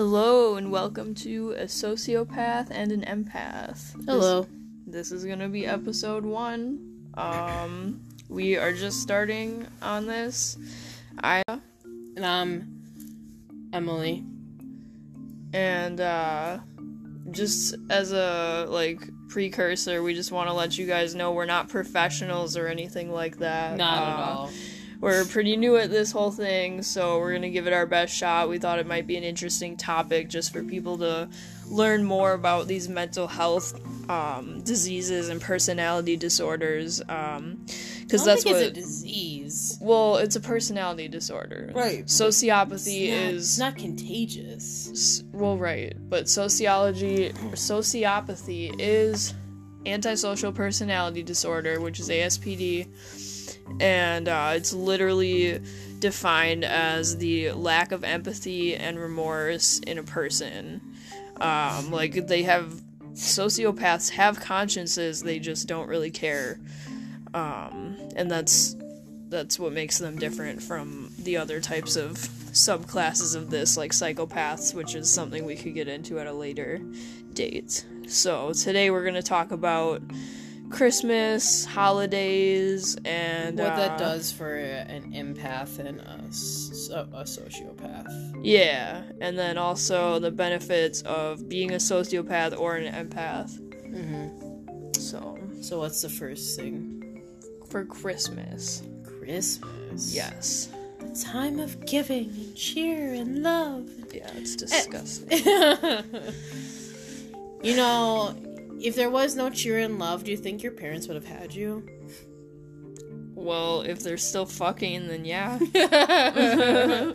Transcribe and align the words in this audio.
Hello 0.00 0.54
and 0.56 0.72
welcome 0.72 1.14
to 1.16 1.50
a 1.58 1.64
sociopath 1.64 2.68
and 2.70 2.90
an 2.90 3.02
empath. 3.02 3.92
Hello. 4.06 4.46
This, 4.86 5.10
this 5.10 5.12
is 5.12 5.26
gonna 5.26 5.50
be 5.50 5.66
episode 5.66 6.24
one. 6.24 7.10
Um, 7.18 8.00
we 8.30 8.56
are 8.56 8.72
just 8.72 9.02
starting 9.02 9.66
on 9.82 10.06
this. 10.06 10.56
I 11.22 11.42
And 11.46 12.24
I'm 12.24 12.80
Emily. 13.74 14.24
and 15.52 16.00
uh, 16.00 16.60
just 17.30 17.74
as 17.90 18.12
a 18.12 18.64
like 18.70 19.02
precursor, 19.28 20.02
we 20.02 20.14
just 20.14 20.32
want 20.32 20.48
to 20.48 20.54
let 20.54 20.78
you 20.78 20.86
guys 20.86 21.14
know 21.14 21.32
we're 21.32 21.44
not 21.44 21.68
professionals 21.68 22.56
or 22.56 22.68
anything 22.68 23.12
like 23.12 23.36
that. 23.40 23.76
Not 23.76 24.02
at 24.02 24.18
Uh, 24.18 24.22
all. 24.38 24.50
We're 25.00 25.24
pretty 25.24 25.56
new 25.56 25.76
at 25.78 25.90
this 25.90 26.12
whole 26.12 26.30
thing, 26.30 26.82
so 26.82 27.18
we're 27.18 27.32
gonna 27.32 27.48
give 27.48 27.66
it 27.66 27.72
our 27.72 27.86
best 27.86 28.14
shot. 28.14 28.48
We 28.50 28.58
thought 28.58 28.78
it 28.78 28.86
might 28.86 29.06
be 29.06 29.16
an 29.16 29.24
interesting 29.24 29.76
topic 29.78 30.28
just 30.28 30.52
for 30.52 30.62
people 30.62 30.98
to 30.98 31.28
learn 31.68 32.04
more 32.04 32.32
about 32.32 32.66
these 32.68 32.88
mental 32.88 33.26
health 33.26 33.80
um, 34.10 34.60
diseases 34.62 35.28
and 35.30 35.40
personality 35.40 36.16
disorders. 36.16 36.98
Because 36.98 38.22
I 38.22 38.34
that's 38.34 38.44
what. 38.44 38.56
a 38.56 38.70
disease. 38.70 39.78
well, 39.80 40.16
it's 40.16 40.36
a 40.36 40.40
personality 40.40 41.08
disorder. 41.08 41.70
Right. 41.74 42.04
Sociopathy 42.04 43.08
It's 43.08 43.10
not, 43.10 43.32
is. 43.32 43.42
it's 43.44 43.58
not 43.58 43.76
contagious. 43.76 45.22
Well 45.32 45.56
right 45.56 45.94
but 46.10 46.28
sociology 46.28 47.30
sociopathy 47.52 48.74
is 48.78 49.32
antisocial 49.86 50.52
personality 50.52 51.22
disorder 51.22 51.80
which 51.80 51.98
is 52.00 52.08
aspd 52.10 52.86
and 53.78 54.28
uh, 54.28 54.52
it's 54.54 54.72
literally 54.72 55.60
defined 56.00 56.64
as 56.64 57.18
the 57.18 57.52
lack 57.52 57.92
of 57.92 58.04
empathy 58.04 58.74
and 58.74 58.98
remorse 58.98 59.78
in 59.80 59.98
a 59.98 60.02
person. 60.02 60.80
Um, 61.40 61.90
like 61.90 62.26
they 62.26 62.42
have 62.42 62.80
sociopaths 63.12 64.10
have 64.10 64.40
consciences 64.40 65.22
they 65.22 65.38
just 65.38 65.68
don't 65.68 65.88
really 65.88 66.10
care. 66.10 66.58
Um, 67.34 67.96
and 68.16 68.30
that's 68.30 68.76
that's 69.28 69.60
what 69.60 69.72
makes 69.72 69.98
them 69.98 70.18
different 70.18 70.60
from 70.60 71.12
the 71.18 71.36
other 71.36 71.60
types 71.60 71.94
of 71.94 72.14
subclasses 72.52 73.36
of 73.36 73.48
this 73.48 73.76
like 73.76 73.92
psychopaths 73.92 74.74
which 74.74 74.96
is 74.96 75.08
something 75.08 75.44
we 75.44 75.54
could 75.54 75.72
get 75.72 75.86
into 75.86 76.18
at 76.18 76.26
a 76.26 76.32
later 76.32 76.80
date. 77.32 77.84
So 78.08 78.52
today 78.52 78.90
we're 78.90 79.02
to 79.14 79.22
talk 79.22 79.52
about 79.52 80.02
christmas 80.70 81.64
holidays 81.64 82.96
and 83.04 83.58
What 83.58 83.72
uh, 83.72 83.76
that 83.76 83.98
does 83.98 84.32
for 84.32 84.54
an 84.56 85.12
empath 85.12 85.78
and 85.78 86.00
a 86.00 86.20
sociopath. 86.30 88.06
yeah 88.42 89.02
and 89.20 89.38
then 89.38 89.58
also 89.58 90.18
the 90.18 90.30
benefits 90.30 91.02
of 91.02 91.48
being 91.48 91.72
a 91.72 91.76
sociopath 91.76 92.58
or 92.58 92.76
an 92.76 92.92
empath 92.92 93.56
hmm 93.90 94.28
so 94.94 95.38
So 95.60 95.78
what's 95.80 96.00
the 96.02 96.08
first 96.08 96.56
thing? 96.58 97.22
for 97.70 97.84
christmas 97.84 98.82
Christmas. 99.04 100.14
yes 100.14 100.68
The 101.00 101.24
time 101.24 101.58
of 101.60 101.84
giving 101.86 102.30
and 102.30 102.56
cheer 102.56 103.12
and 103.14 103.42
love. 103.42 103.88
yeah 104.12 104.30
it's 104.36 104.56
disgusting 104.56 105.28
you 107.62 107.76
know, 107.76 108.34
if 108.82 108.96
there 108.96 109.10
was 109.10 109.36
no 109.36 109.50
cheer 109.50 109.78
and 109.78 109.98
love, 109.98 110.24
do 110.24 110.30
you 110.30 110.36
think 110.36 110.62
your 110.62 110.72
parents 110.72 111.06
would 111.06 111.14
have 111.14 111.26
had 111.26 111.54
you? 111.54 111.86
well 113.32 113.80
if 113.80 114.02
they're 114.02 114.18
still 114.18 114.44
fucking 114.44 115.08
then 115.08 115.24
yeah 115.24 115.58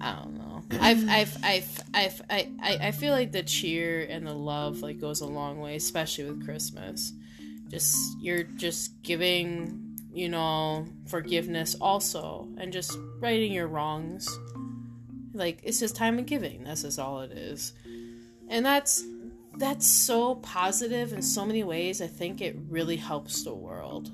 I 0.00 0.14
don't 0.14 0.34
know. 0.34 0.62
I've, 0.80 1.08
I've, 1.08 1.36
I've, 1.44 1.80
I've, 1.94 2.22
I, 2.30 2.50
I, 2.60 2.78
I 2.88 2.90
feel 2.92 3.12
like 3.12 3.32
the 3.32 3.42
cheer 3.42 4.06
and 4.08 4.26
the 4.26 4.34
love 4.34 4.80
like 4.80 5.00
goes 5.00 5.20
a 5.20 5.26
long 5.26 5.60
way, 5.60 5.76
especially 5.76 6.24
with 6.24 6.44
Christmas. 6.44 7.12
Just 7.68 7.96
you're 8.20 8.42
just 8.42 9.02
giving, 9.02 9.98
you 10.12 10.28
know, 10.28 10.86
forgiveness 11.06 11.74
also, 11.80 12.48
and 12.58 12.72
just 12.72 12.98
righting 13.18 13.52
your 13.52 13.66
wrongs. 13.66 14.28
Like 15.32 15.60
it's 15.62 15.80
just 15.80 15.96
time 15.96 16.18
of 16.18 16.26
giving. 16.26 16.64
That's 16.64 16.82
just 16.82 16.98
all 16.98 17.20
it 17.20 17.32
is, 17.32 17.72
and 18.48 18.64
that's 18.64 19.02
that's 19.56 19.86
so 19.86 20.36
positive 20.36 21.12
in 21.12 21.22
so 21.22 21.44
many 21.44 21.62
ways. 21.62 22.00
I 22.00 22.06
think 22.06 22.40
it 22.40 22.56
really 22.68 22.96
helps 22.96 23.44
the 23.44 23.54
world. 23.54 24.10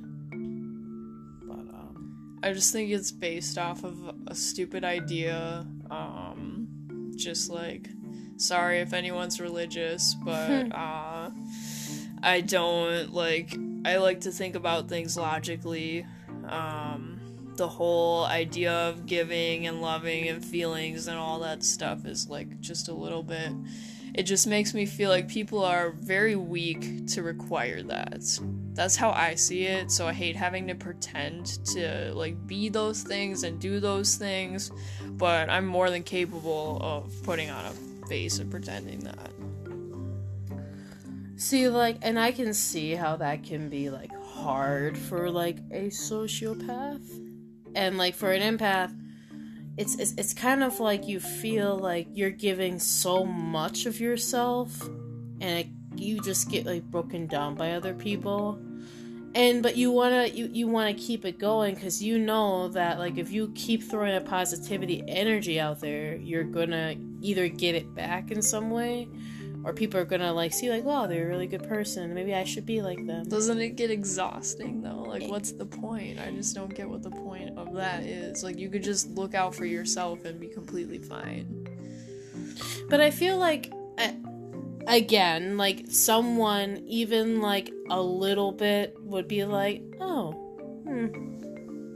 But 1.46 1.58
um, 1.58 2.38
I 2.42 2.52
just 2.52 2.72
think 2.72 2.90
it's 2.90 3.10
based 3.10 3.58
off 3.58 3.84
of 3.84 4.14
a 4.26 4.34
stupid 4.34 4.84
idea. 4.84 5.66
Um, 5.90 7.12
just 7.16 7.50
like, 7.50 7.88
sorry 8.36 8.80
if 8.80 8.92
anyone's 8.92 9.40
religious, 9.40 10.14
but 10.24 10.72
uh, 10.72 11.30
I 12.22 12.40
don't 12.40 13.12
like. 13.12 13.56
I 13.84 13.96
like 13.98 14.20
to 14.22 14.30
think 14.30 14.54
about 14.54 14.88
things 14.88 15.16
logically. 15.16 16.04
Um, 16.48 17.20
the 17.56 17.68
whole 17.68 18.24
idea 18.24 18.72
of 18.72 19.06
giving 19.06 19.66
and 19.66 19.82
loving 19.82 20.28
and 20.28 20.44
feelings 20.44 21.08
and 21.08 21.18
all 21.18 21.40
that 21.40 21.62
stuff 21.62 22.06
is 22.06 22.28
like 22.28 22.60
just 22.60 22.88
a 22.88 22.94
little 22.94 23.22
bit. 23.22 23.52
It 24.18 24.24
just 24.24 24.48
makes 24.48 24.74
me 24.74 24.84
feel 24.84 25.10
like 25.10 25.28
people 25.28 25.64
are 25.64 25.90
very 25.90 26.34
weak 26.34 27.06
to 27.14 27.22
require 27.22 27.84
that 27.84 28.24
that's 28.78 28.96
how 28.96 29.10
I 29.10 29.34
see 29.36 29.66
it. 29.66 29.92
So 29.92 30.06
I 30.06 30.12
hate 30.12 30.34
having 30.36 30.66
to 30.68 30.74
pretend 30.74 31.64
to 31.66 32.12
like 32.14 32.46
be 32.46 32.68
those 32.68 33.02
things 33.02 33.44
and 33.44 33.60
do 33.60 33.78
those 33.80 34.16
things, 34.16 34.72
but 35.10 35.48
I'm 35.48 35.66
more 35.66 35.88
than 35.90 36.02
capable 36.02 36.78
of 36.80 37.12
putting 37.22 37.50
on 37.50 37.64
a 37.64 38.06
face 38.08 38.40
and 38.40 38.50
pretending 38.50 38.98
that. 39.00 39.30
See, 41.36 41.68
like, 41.68 41.98
and 42.02 42.18
I 42.18 42.32
can 42.32 42.54
see 42.54 42.96
how 42.96 43.16
that 43.16 43.44
can 43.44 43.68
be 43.68 43.90
like 43.90 44.12
hard 44.24 44.98
for 44.98 45.30
like 45.30 45.58
a 45.70 45.90
sociopath, 45.90 47.02
and 47.74 47.98
like 47.98 48.14
for 48.14 48.32
an 48.32 48.58
empath, 48.58 48.92
it's 49.78 49.94
it's, 49.94 50.12
it's 50.18 50.34
kind 50.34 50.62
of 50.64 50.80
like 50.80 51.06
you 51.06 51.20
feel 51.20 51.78
like 51.78 52.08
you're 52.12 52.30
giving 52.30 52.78
so 52.80 53.24
much 53.24 53.86
of 53.86 54.00
yourself, 54.00 54.82
and 55.40 55.60
it, 55.60 55.66
you 55.94 56.20
just 56.20 56.50
get 56.50 56.66
like 56.66 56.82
broken 56.84 57.28
down 57.28 57.54
by 57.54 57.72
other 57.72 57.94
people, 57.94 58.58
and 59.34 59.62
but 59.62 59.76
you 59.76 59.92
wanna 59.92 60.26
you 60.26 60.50
you 60.52 60.66
wanna 60.66 60.94
keep 60.94 61.24
it 61.24 61.38
going 61.38 61.76
because 61.76 62.02
you 62.02 62.18
know 62.18 62.68
that 62.68 62.98
like 62.98 63.18
if 63.18 63.30
you 63.30 63.52
keep 63.54 63.84
throwing 63.84 64.16
a 64.16 64.20
positivity 64.20 65.04
energy 65.06 65.60
out 65.60 65.78
there, 65.78 66.16
you're 66.16 66.44
gonna 66.44 66.96
either 67.20 67.48
get 67.48 67.76
it 67.76 67.94
back 67.94 68.32
in 68.32 68.42
some 68.42 68.70
way 68.70 69.08
or 69.64 69.72
people 69.72 69.98
are 70.00 70.04
gonna 70.04 70.32
like 70.32 70.52
see 70.52 70.70
like 70.70 70.84
wow 70.84 71.06
they're 71.06 71.24
a 71.24 71.28
really 71.28 71.46
good 71.46 71.62
person 71.68 72.14
maybe 72.14 72.34
i 72.34 72.44
should 72.44 72.64
be 72.66 72.80
like 72.82 73.04
them 73.06 73.24
Doesn't 73.28 73.60
it 73.60 73.70
get 73.76 73.90
exhausting 73.90 74.82
though? 74.82 75.02
Like, 75.02 75.28
what's 75.28 75.52
the 75.52 75.66
point? 75.66 76.18
I 76.18 76.30
just 76.30 76.54
don't 76.54 76.74
get 76.74 76.88
what 76.88 77.02
the 77.02 77.10
point 77.10 77.56
of 77.58 77.74
that 77.74 78.02
is. 78.04 78.42
Like, 78.44 78.58
you 78.58 78.68
could 78.70 78.82
just 78.84 79.08
look 79.10 79.34
out 79.34 79.54
for 79.54 79.64
yourself 79.64 80.24
and 80.24 80.38
be 80.40 80.48
completely 80.48 80.98
fine. 80.98 81.66
but 82.88 83.00
i 83.00 83.10
feel 83.10 83.36
like 83.38 83.72
uh, 83.98 84.12
again 84.86 85.56
like 85.56 85.84
someone 85.88 86.82
even 86.86 87.40
like 87.40 87.70
a 87.90 88.00
little 88.00 88.52
bit 88.52 88.96
would 89.00 89.28
be 89.28 89.44
like 89.44 89.82
oh 90.00 90.32
hmm 90.84 91.08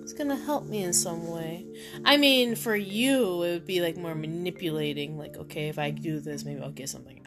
it's 0.03 0.13
gonna 0.13 0.37
help 0.37 0.67
me 0.67 0.83
in 0.83 0.93
some 0.93 1.29
way 1.29 1.65
i 2.05 2.17
mean 2.17 2.55
for 2.57 2.75
you 2.77 3.43
it 3.45 3.51
would 3.53 3.67
be 3.67 3.81
like 3.81 3.97
more 3.97 4.15
manipulating 4.15 5.17
like 5.17 5.37
okay 5.37 5.69
if 5.69 5.79
i 5.79 5.91
do 5.91 6.19
this 6.21 6.45
maybe 6.45 6.61
i'll 6.61 6.71
get 6.71 6.89
something 6.89 7.19
out 7.19 7.19
of 7.19 7.21
it 7.21 7.22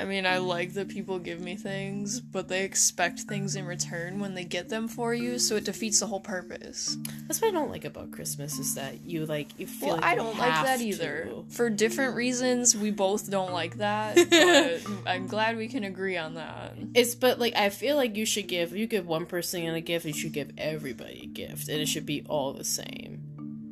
I 0.00 0.04
mean, 0.04 0.24
I 0.26 0.38
like 0.38 0.72
that 0.74 0.88
people 0.88 1.18
give 1.18 1.40
me 1.40 1.56
things, 1.56 2.20
but 2.20 2.48
they 2.48 2.64
expect 2.64 3.20
things 3.20 3.54
in 3.56 3.66
return 3.66 4.18
when 4.18 4.34
they 4.34 4.44
get 4.44 4.68
them 4.70 4.88
for 4.88 5.12
you, 5.14 5.38
so 5.38 5.56
it 5.56 5.64
defeats 5.64 6.00
the 6.00 6.06
whole 6.06 6.20
purpose. 6.20 6.96
that's 7.26 7.40
what 7.42 7.48
i 7.48 7.50
don't 7.52 7.70
like 7.70 7.84
about 7.84 8.10
christmas 8.10 8.58
is 8.58 8.74
that 8.74 9.04
you 9.04 9.26
like 9.26 9.48
you 9.58 9.66
feel 9.66 9.88
Well, 9.88 9.96
like 9.98 10.04
I 10.04 10.14
don't 10.14 10.38
like 10.38 10.64
that 10.64 10.80
either. 10.80 11.26
to. 11.26 11.44
For 11.50 11.68
different 11.70 12.16
reasons, 12.16 12.74
we 12.76 12.90
both 12.90 13.30
don't 13.30 13.52
like 13.52 13.76
that, 13.78 14.16
but 14.30 15.10
I'm 15.10 15.26
glad 15.26 15.56
we 15.56 15.68
can 15.68 15.84
agree 15.84 16.16
on 16.16 16.34
that. 16.34 16.74
It's 16.94 17.14
but 17.14 17.38
like 17.38 17.54
I 17.56 17.68
feel 17.68 17.96
like 17.96 18.16
you 18.16 18.24
should 18.24 18.48
give 18.48 18.74
you 18.74 18.86
give 18.86 19.06
one 19.06 19.26
person 19.26 19.62
a 19.66 19.80
gift, 19.80 20.06
you 20.06 20.12
should 20.14 20.32
give 20.32 20.50
everybody 20.58 21.20
a 21.24 21.26
gift, 21.26 21.68
and 21.68 21.78
it 21.80 21.86
should 21.88 22.06
be 22.06 22.24
all 22.28 22.52
the 22.52 22.64
same. 22.64 23.20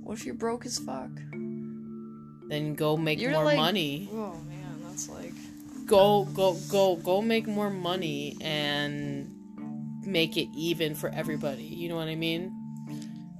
What 0.04 0.18
if 0.18 0.26
you're 0.26 0.34
broke 0.34 0.66
as 0.66 0.78
fuck? 0.78 1.10
Then 2.48 2.74
go 2.74 2.96
make 2.96 3.20
You're 3.20 3.32
more 3.32 3.44
like- 3.44 3.56
money. 3.56 4.08
Oh 4.12 4.34
man, 4.48 4.80
that's 4.84 5.08
like. 5.08 5.32
Go 5.88 6.24
go 6.26 6.54
go 6.70 6.96
go 6.96 7.20
make 7.22 7.46
more 7.48 7.70
money 7.70 8.36
and 8.40 9.34
make 10.06 10.36
it 10.36 10.48
even 10.54 10.94
for 10.94 11.08
everybody. 11.08 11.64
You 11.64 11.88
know 11.88 11.96
what 11.96 12.08
I 12.08 12.14
mean? 12.14 12.54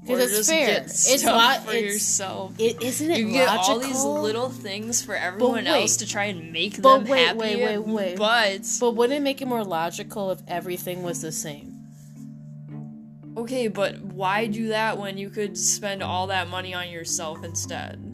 Because 0.02 0.32
it's 0.38 0.48
fair. 0.48 0.82
It's 0.84 1.22
lot. 1.24 1.64
for 1.66 1.72
It's, 1.74 1.82
yourself. 1.92 2.54
it 2.58 2.82
isn't 2.82 3.10
it 3.10 3.18
you 3.18 3.32
get 3.32 3.46
logical? 3.48 3.74
all 3.74 3.78
these 3.80 4.02
little 4.04 4.48
things 4.48 5.02
for 5.02 5.14
everyone 5.14 5.64
wait. 5.66 5.82
else 5.82 5.98
to 5.98 6.06
try 6.06 6.24
and 6.24 6.50
make 6.50 6.76
them 6.78 7.04
wait, 7.04 7.26
happy. 7.26 7.38
wait, 7.38 7.62
wait, 7.62 7.78
wait. 7.80 8.16
But 8.16 8.62
But 8.80 8.92
wouldn't 8.92 9.18
it 9.18 9.22
make 9.22 9.42
it 9.42 9.46
more 9.46 9.64
logical 9.64 10.30
if 10.30 10.40
everything 10.48 11.02
was 11.02 11.20
the 11.20 11.32
same? 11.32 11.74
okay, 13.36 13.68
but 13.68 14.00
why 14.00 14.46
do 14.46 14.68
that 14.68 14.98
when 14.98 15.16
you 15.18 15.30
could 15.30 15.56
spend 15.56 16.02
all 16.02 16.26
that 16.28 16.48
money 16.48 16.72
on 16.74 16.88
yourself 16.88 17.44
instead? 17.44 18.07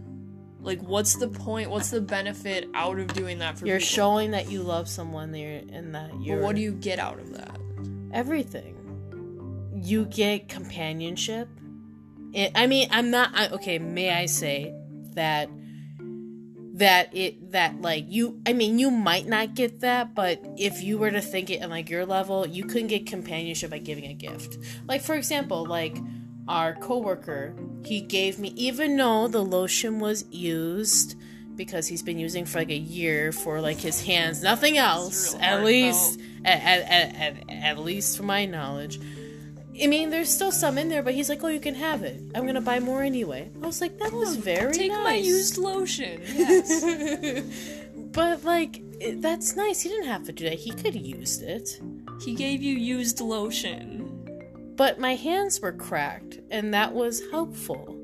Like, 0.64 0.80
what's 0.80 1.16
the 1.16 1.28
point? 1.28 1.70
What's 1.70 1.90
the 1.90 2.00
benefit 2.00 2.68
out 2.74 2.98
of 2.98 3.08
doing 3.12 3.38
that 3.38 3.58
for 3.58 3.66
You're 3.66 3.78
people? 3.78 3.86
showing 3.94 4.30
that 4.32 4.50
you 4.50 4.62
love 4.62 4.88
someone 4.88 5.30
there 5.30 5.62
and 5.70 5.94
that 5.94 6.10
you're 6.20 6.38
But 6.38 6.44
what 6.44 6.56
do 6.56 6.62
you 6.62 6.72
get 6.72 6.98
out 6.98 7.18
of 7.20 7.32
that? 7.34 7.58
everything. 8.12 8.70
You 9.74 10.06
get 10.06 10.48
companionship. 10.48 11.48
It, 12.32 12.52
I 12.54 12.66
mean, 12.66 12.88
I'm 12.90 13.10
not 13.10 13.30
I, 13.34 13.48
okay. 13.48 13.78
May 13.78 14.10
I 14.12 14.26
say 14.26 14.72
that 15.14 15.48
that 16.76 17.14
it 17.14 17.52
that 17.52 17.80
like 17.80 18.06
you? 18.08 18.40
I 18.46 18.52
mean, 18.52 18.78
you 18.78 18.90
might 18.90 19.26
not 19.26 19.54
get 19.54 19.80
that, 19.80 20.14
but 20.14 20.40
if 20.56 20.82
you 20.82 20.96
were 20.98 21.10
to 21.10 21.20
think 21.20 21.50
it 21.50 21.62
on 21.62 21.70
like 21.70 21.90
your 21.90 22.06
level, 22.06 22.46
you 22.46 22.64
couldn't 22.64 22.88
get 22.88 23.06
companionship 23.06 23.70
by 23.70 23.78
giving 23.78 24.06
a 24.06 24.14
gift. 24.14 24.58
Like 24.88 25.02
for 25.02 25.14
example, 25.14 25.66
like 25.66 25.96
our 26.48 26.74
coworker, 26.74 27.54
he 27.84 28.00
gave 28.00 28.38
me 28.38 28.48
even 28.56 28.96
though 28.96 29.28
the 29.28 29.42
lotion 29.42 29.98
was 29.98 30.24
used 30.30 31.16
because 31.56 31.86
he's 31.86 32.02
been 32.02 32.18
using 32.18 32.44
for 32.44 32.58
like 32.58 32.70
a 32.70 32.76
year 32.76 33.32
for 33.32 33.60
like 33.60 33.78
his 33.78 34.02
hands, 34.02 34.42
nothing 34.42 34.76
else. 34.76 35.34
At 35.40 35.64
least 35.64 36.20
at, 36.44 36.60
at, 36.60 37.14
at, 37.14 37.50
at, 37.50 37.78
least 37.78 38.16
from 38.16 38.26
my 38.26 38.44
knowledge. 38.44 39.00
I 39.82 39.86
mean, 39.86 40.10
there's 40.10 40.30
still 40.30 40.52
some 40.52 40.78
in 40.78 40.88
there, 40.88 41.02
but 41.02 41.14
he's 41.14 41.28
like, 41.28 41.42
"Oh, 41.42 41.48
you 41.48 41.60
can 41.60 41.74
have 41.74 42.02
it. 42.02 42.20
I'm 42.34 42.46
gonna 42.46 42.60
buy 42.60 42.78
more 42.78 43.02
anyway." 43.02 43.50
I 43.60 43.66
was 43.66 43.80
like, 43.80 43.98
"That 43.98 44.12
was 44.12 44.36
oh, 44.36 44.40
very 44.40 44.72
Take 44.72 44.92
nice." 44.92 45.04
my 45.04 45.14
used 45.14 45.58
lotion. 45.58 46.20
Yes. 46.34 46.84
but 48.12 48.44
like, 48.44 48.80
it, 49.00 49.20
that's 49.20 49.56
nice. 49.56 49.80
He 49.80 49.88
didn't 49.88 50.06
have 50.06 50.24
to 50.26 50.32
do 50.32 50.44
that. 50.44 50.58
He 50.58 50.70
could 50.70 50.94
have 50.94 50.96
used 50.96 51.42
it. 51.42 51.80
he 52.24 52.34
gave 52.34 52.62
you 52.62 52.74
used 52.76 53.20
lotion. 53.20 53.93
But 54.76 54.98
my 54.98 55.14
hands 55.14 55.60
were 55.60 55.72
cracked, 55.72 56.40
and 56.50 56.74
that 56.74 56.92
was 56.92 57.22
helpful. 57.30 57.96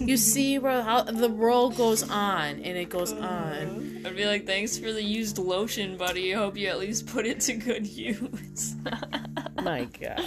you 0.00 0.16
see 0.16 0.58
where 0.58 0.82
how 0.82 1.02
the 1.02 1.30
roll 1.30 1.70
goes 1.70 2.08
on, 2.08 2.60
and 2.60 2.76
it 2.78 2.88
goes 2.88 3.12
on. 3.12 4.02
I'd 4.04 4.16
be 4.16 4.26
like, 4.26 4.46
thanks 4.46 4.76
for 4.76 4.92
the 4.92 5.02
used 5.02 5.38
lotion, 5.38 5.96
buddy. 5.96 6.34
I 6.34 6.38
Hope 6.38 6.56
you 6.56 6.68
at 6.68 6.78
least 6.78 7.06
put 7.06 7.26
it 7.26 7.40
to 7.40 7.54
good 7.54 7.86
use. 7.86 8.74
My 9.62 9.84
God. 9.84 10.22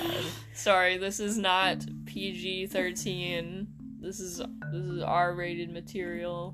Sorry, 0.53 0.97
this 0.97 1.19
is 1.19 1.38
not 1.38 1.85
PG 2.06 2.68
thirteen. 2.68 3.68
This 4.00 4.19
is 4.19 4.38
this 4.38 4.85
is 4.85 5.01
R 5.01 5.33
rated 5.33 5.71
material. 5.71 6.53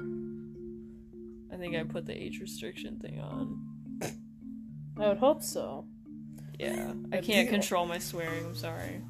I 1.51 1.57
think 1.57 1.75
I 1.75 1.83
put 1.83 2.05
the 2.05 2.15
age 2.15 2.39
restriction 2.39 2.99
thing 2.99 3.19
on. 3.19 3.59
I 4.97 5.09
would 5.09 5.17
hope 5.17 5.43
so. 5.43 5.85
Yeah, 6.59 6.91
I 7.11 7.21
can't 7.21 7.49
control 7.49 7.85
my 7.85 7.99
swearing. 7.99 8.45
I'm 8.45 8.55
sorry. 8.55 9.01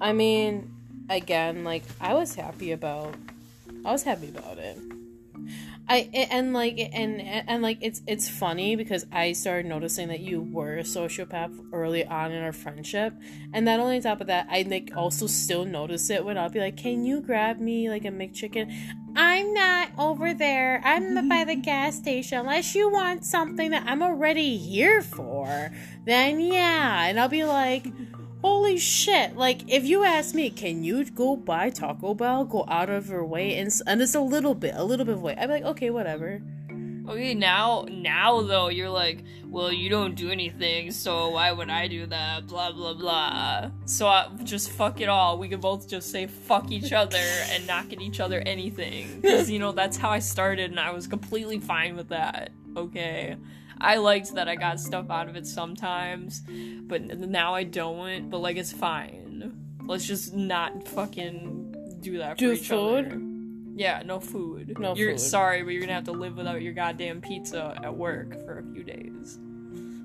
I 0.00 0.12
mean, 0.12 0.72
again, 1.10 1.64
like 1.64 1.82
I 2.00 2.14
was 2.14 2.34
happy 2.36 2.70
about, 2.70 3.14
I 3.84 3.90
was 3.90 4.04
happy 4.04 4.28
about 4.28 4.58
it. 4.58 4.78
I 5.88 6.08
and 6.30 6.52
like 6.52 6.78
and 6.78 7.20
and 7.20 7.60
like 7.60 7.78
it's 7.80 8.02
it's 8.06 8.28
funny 8.28 8.76
because 8.76 9.04
I 9.10 9.32
started 9.32 9.66
noticing 9.66 10.08
that 10.08 10.20
you 10.20 10.40
were 10.40 10.78
a 10.78 10.84
sociopath 10.84 11.52
early 11.72 12.06
on 12.06 12.30
in 12.30 12.42
our 12.42 12.52
friendship, 12.52 13.12
and 13.52 13.64
not 13.64 13.80
only 13.80 13.96
on 13.96 14.02
top 14.02 14.20
of 14.20 14.28
that, 14.28 14.46
I 14.48 14.62
like 14.62 14.92
also 14.96 15.26
still 15.26 15.64
notice 15.64 16.08
it 16.08 16.24
when 16.24 16.38
I'll 16.38 16.48
be 16.48 16.60
like, 16.60 16.76
"Can 16.76 17.04
you 17.04 17.20
grab 17.20 17.58
me 17.58 17.90
like 17.90 18.04
a 18.04 18.08
McChicken?" 18.10 18.72
I'm 19.14 19.52
not 19.54 19.90
over 19.98 20.34
there. 20.34 20.80
I'm 20.84 21.28
by 21.28 21.44
the 21.44 21.56
gas 21.56 21.96
station. 21.96 22.38
Unless 22.38 22.74
you 22.74 22.90
want 22.90 23.24
something 23.24 23.70
that 23.70 23.84
I'm 23.86 24.02
already 24.02 24.56
here 24.56 25.02
for, 25.02 25.70
then 26.04 26.40
yeah. 26.40 27.06
And 27.06 27.20
I'll 27.20 27.28
be 27.28 27.44
like, 27.44 27.86
holy 28.42 28.78
shit. 28.78 29.36
Like, 29.36 29.68
if 29.70 29.84
you 29.84 30.04
ask 30.04 30.34
me, 30.34 30.50
can 30.50 30.84
you 30.84 31.04
go 31.04 31.36
buy 31.36 31.70
Taco 31.70 32.14
Bell, 32.14 32.44
go 32.44 32.64
out 32.68 32.90
of 32.90 33.08
your 33.08 33.24
way, 33.24 33.58
and, 33.58 33.70
and 33.86 34.02
it's 34.02 34.14
a 34.14 34.20
little 34.20 34.54
bit, 34.54 34.74
a 34.76 34.84
little 34.84 35.06
bit 35.06 35.14
of 35.14 35.22
way, 35.22 35.36
I'd 35.36 35.46
be 35.46 35.52
like, 35.52 35.64
okay, 35.64 35.90
whatever. 35.90 36.42
Okay, 37.08 37.34
now 37.34 37.86
now 37.90 38.42
though 38.42 38.68
you're 38.68 38.88
like, 38.88 39.24
well, 39.46 39.72
you 39.72 39.90
don't 39.90 40.14
do 40.14 40.30
anything, 40.30 40.92
so 40.92 41.30
why 41.30 41.50
would 41.50 41.68
I 41.68 41.88
do 41.88 42.06
that? 42.06 42.46
Blah 42.46 42.72
blah 42.72 42.94
blah. 42.94 43.70
So 43.86 44.06
I, 44.06 44.28
just 44.44 44.70
fuck 44.70 45.00
it 45.00 45.08
all. 45.08 45.38
We 45.38 45.48
can 45.48 45.60
both 45.60 45.88
just 45.88 46.10
say 46.10 46.26
fuck 46.26 46.70
each 46.70 46.92
other 46.92 47.18
and 47.50 47.66
not 47.66 47.88
get 47.88 48.00
each 48.00 48.20
other 48.20 48.40
anything, 48.46 49.20
because 49.20 49.50
you 49.50 49.58
know 49.58 49.72
that's 49.72 49.96
how 49.96 50.10
I 50.10 50.20
started, 50.20 50.70
and 50.70 50.78
I 50.80 50.92
was 50.92 51.06
completely 51.06 51.58
fine 51.58 51.96
with 51.96 52.08
that. 52.10 52.50
Okay, 52.76 53.36
I 53.80 53.96
liked 53.96 54.34
that 54.34 54.48
I 54.48 54.54
got 54.54 54.80
stuff 54.80 55.10
out 55.10 55.28
of 55.28 55.34
it 55.36 55.46
sometimes, 55.46 56.42
but 56.84 57.02
now 57.18 57.54
I 57.54 57.64
don't. 57.64 58.30
But 58.30 58.38
like, 58.38 58.56
it's 58.56 58.72
fine. 58.72 59.52
Let's 59.84 60.06
just 60.06 60.32
not 60.34 60.86
fucking 60.86 61.98
do 62.00 62.18
that 62.18 62.34
for 62.34 62.38
Do 62.38 62.52
each 62.52 62.68
food? 62.68 63.06
other. 63.06 63.20
Yeah, 63.74 64.02
no 64.04 64.20
food. 64.20 64.76
No 64.78 64.94
You're 64.94 65.12
food. 65.12 65.20
sorry, 65.20 65.62
but 65.62 65.70
you're 65.70 65.80
gonna 65.80 65.94
have 65.94 66.04
to 66.04 66.12
live 66.12 66.36
without 66.36 66.62
your 66.62 66.72
goddamn 66.74 67.20
pizza 67.20 67.78
at 67.82 67.94
work 67.96 68.34
for 68.44 68.58
a 68.58 68.62
few 68.72 68.84
days. 68.84 69.38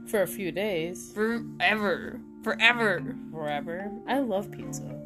For 0.08 0.22
a 0.22 0.28
few 0.28 0.52
days. 0.52 1.12
Forever. 1.14 2.22
Forever. 2.44 3.16
Forever. 3.32 3.92
I 4.08 4.20
love 4.20 4.52
pizza. 4.52 5.02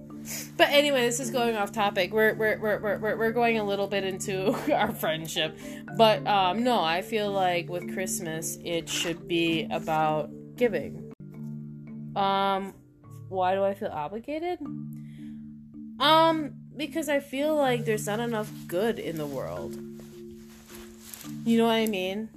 But 0.55 0.69
anyway, 0.69 1.01
this 1.01 1.19
is 1.19 1.31
going 1.31 1.55
off 1.55 1.71
topic. 1.71 2.13
We're 2.13 2.35
we're, 2.35 2.59
we're, 2.59 2.79
we're, 2.79 2.97
we're 2.99 3.17
we're 3.17 3.31
going 3.31 3.57
a 3.57 3.63
little 3.63 3.87
bit 3.87 4.03
into 4.03 4.53
our 4.75 4.93
friendship. 4.93 5.57
But 5.97 6.25
um 6.27 6.63
no, 6.63 6.79
I 6.79 7.01
feel 7.01 7.31
like 7.31 7.67
with 7.69 7.91
Christmas 7.93 8.59
it 8.63 8.87
should 8.87 9.27
be 9.27 9.67
about 9.71 10.29
giving. 10.55 11.11
Um 12.15 12.75
why 13.29 13.55
do 13.55 13.63
I 13.63 13.73
feel 13.73 13.89
obligated? 13.89 14.59
Um 15.99 16.53
because 16.87 17.09
I 17.09 17.19
feel 17.19 17.55
like 17.55 17.85
there's 17.85 18.07
not 18.07 18.19
enough 18.19 18.51
good 18.67 18.97
in 18.97 19.17
the 19.17 19.25
world. 19.27 19.77
You 21.45 21.59
know 21.59 21.65
what 21.65 21.73
I 21.73 21.85
mean? 21.85 22.27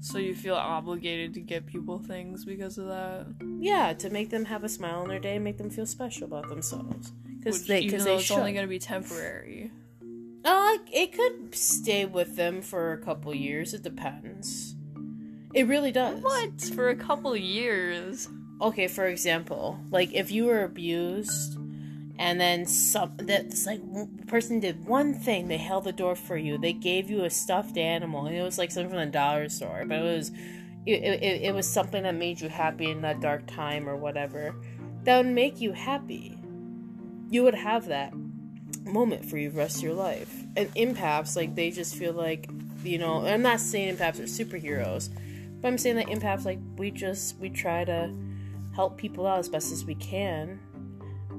So 0.00 0.18
you 0.18 0.34
feel 0.34 0.56
obligated 0.56 1.34
to 1.34 1.40
get 1.40 1.66
people 1.66 2.00
things 2.00 2.44
because 2.44 2.78
of 2.78 2.86
that? 2.86 3.26
Yeah, 3.60 3.92
to 3.92 4.10
make 4.10 4.30
them 4.30 4.44
have 4.46 4.64
a 4.64 4.68
smile 4.68 5.02
on 5.02 5.08
their 5.08 5.20
day 5.20 5.36
and 5.36 5.44
make 5.44 5.56
them 5.56 5.70
feel 5.70 5.86
special 5.86 6.24
about 6.24 6.48
themselves. 6.48 7.12
Because 7.38 7.64
they, 7.66 7.86
cause 7.88 8.04
they 8.04 8.16
it's 8.16 8.24
should. 8.24 8.38
only 8.38 8.52
gonna 8.52 8.66
be 8.66 8.80
temporary. 8.80 9.70
Uh, 10.44 10.78
it 10.92 11.12
could 11.12 11.54
stay 11.54 12.04
with 12.04 12.34
them 12.34 12.60
for 12.60 12.92
a 12.92 12.98
couple 12.98 13.32
years. 13.32 13.72
It 13.72 13.82
depends. 13.82 14.74
It 15.54 15.68
really 15.68 15.92
does. 15.92 16.20
What? 16.20 16.60
For 16.74 16.88
a 16.88 16.96
couple 16.96 17.36
years. 17.36 18.28
Okay, 18.60 18.88
for 18.88 19.06
example, 19.06 19.78
like 19.90 20.12
if 20.12 20.32
you 20.32 20.46
were 20.46 20.64
abused, 20.64 21.56
and 22.22 22.40
then 22.40 22.66
some 22.66 23.14
that's 23.16 23.66
like 23.66 23.80
person 24.28 24.60
did 24.60 24.86
one 24.86 25.12
thing, 25.12 25.48
they 25.48 25.56
held 25.56 25.82
the 25.82 25.92
door 25.92 26.14
for 26.14 26.36
you. 26.36 26.56
They 26.56 26.72
gave 26.72 27.10
you 27.10 27.24
a 27.24 27.30
stuffed 27.30 27.76
animal, 27.76 28.26
and 28.26 28.36
it 28.36 28.42
was 28.42 28.58
like 28.58 28.70
something 28.70 28.90
from 28.90 29.00
the 29.00 29.06
dollar 29.06 29.48
store, 29.48 29.84
but 29.84 29.98
it 29.98 30.02
was 30.02 30.30
it, 30.86 31.02
it, 31.02 31.42
it 31.42 31.52
was 31.52 31.68
something 31.68 32.04
that 32.04 32.14
made 32.14 32.40
you 32.40 32.48
happy 32.48 32.92
in 32.92 33.02
that 33.02 33.20
dark 33.20 33.48
time 33.48 33.88
or 33.88 33.96
whatever. 33.96 34.54
That 35.02 35.16
would 35.16 35.34
make 35.34 35.60
you 35.60 35.72
happy. 35.72 36.38
You 37.28 37.42
would 37.42 37.56
have 37.56 37.86
that 37.86 38.12
moment 38.84 39.24
for 39.24 39.36
you 39.36 39.50
the 39.50 39.58
rest 39.58 39.78
of 39.78 39.82
your 39.82 39.94
life. 39.94 40.32
And 40.56 40.72
empaths, 40.76 41.34
like 41.34 41.56
they 41.56 41.72
just 41.72 41.96
feel 41.96 42.12
like, 42.12 42.48
you 42.84 42.98
know, 42.98 43.26
I'm 43.26 43.42
not 43.42 43.58
saying 43.58 43.96
empaths 43.96 44.20
are 44.20 44.44
superheroes, 44.44 45.08
but 45.60 45.66
I'm 45.66 45.78
saying 45.78 45.96
that 45.96 46.06
empaths, 46.06 46.44
like 46.44 46.60
we 46.76 46.92
just 46.92 47.36
we 47.38 47.50
try 47.50 47.84
to 47.84 48.14
help 48.76 48.96
people 48.96 49.26
out 49.26 49.40
as 49.40 49.48
best 49.48 49.72
as 49.72 49.84
we 49.84 49.96
can. 49.96 50.60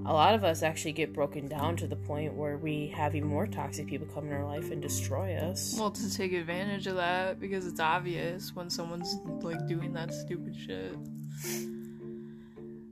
A 0.05 0.11
lot 0.11 0.35
of 0.35 0.43
us 0.43 0.63
actually 0.63 0.91
get 0.91 1.13
broken 1.13 1.47
down 1.47 1.77
to 1.77 1.87
the 1.87 1.95
point 1.95 2.33
where 2.33 2.57
we 2.57 2.87
have 2.87 3.15
even 3.15 3.29
more 3.29 3.47
toxic 3.47 3.87
people 3.87 4.05
come 4.13 4.27
in 4.27 4.33
our 4.33 4.45
life 4.45 4.69
and 4.69 4.81
destroy 4.81 5.35
us. 5.35 5.75
Well, 5.79 5.91
to 5.91 6.13
take 6.13 6.33
advantage 6.33 6.87
of 6.87 6.97
that 6.97 7.39
because 7.39 7.65
it's 7.65 7.79
obvious 7.79 8.53
when 8.53 8.69
someone's 8.69 9.15
like 9.41 9.65
doing 9.65 9.93
that 9.93 10.13
stupid 10.13 10.55
shit. 10.57 10.97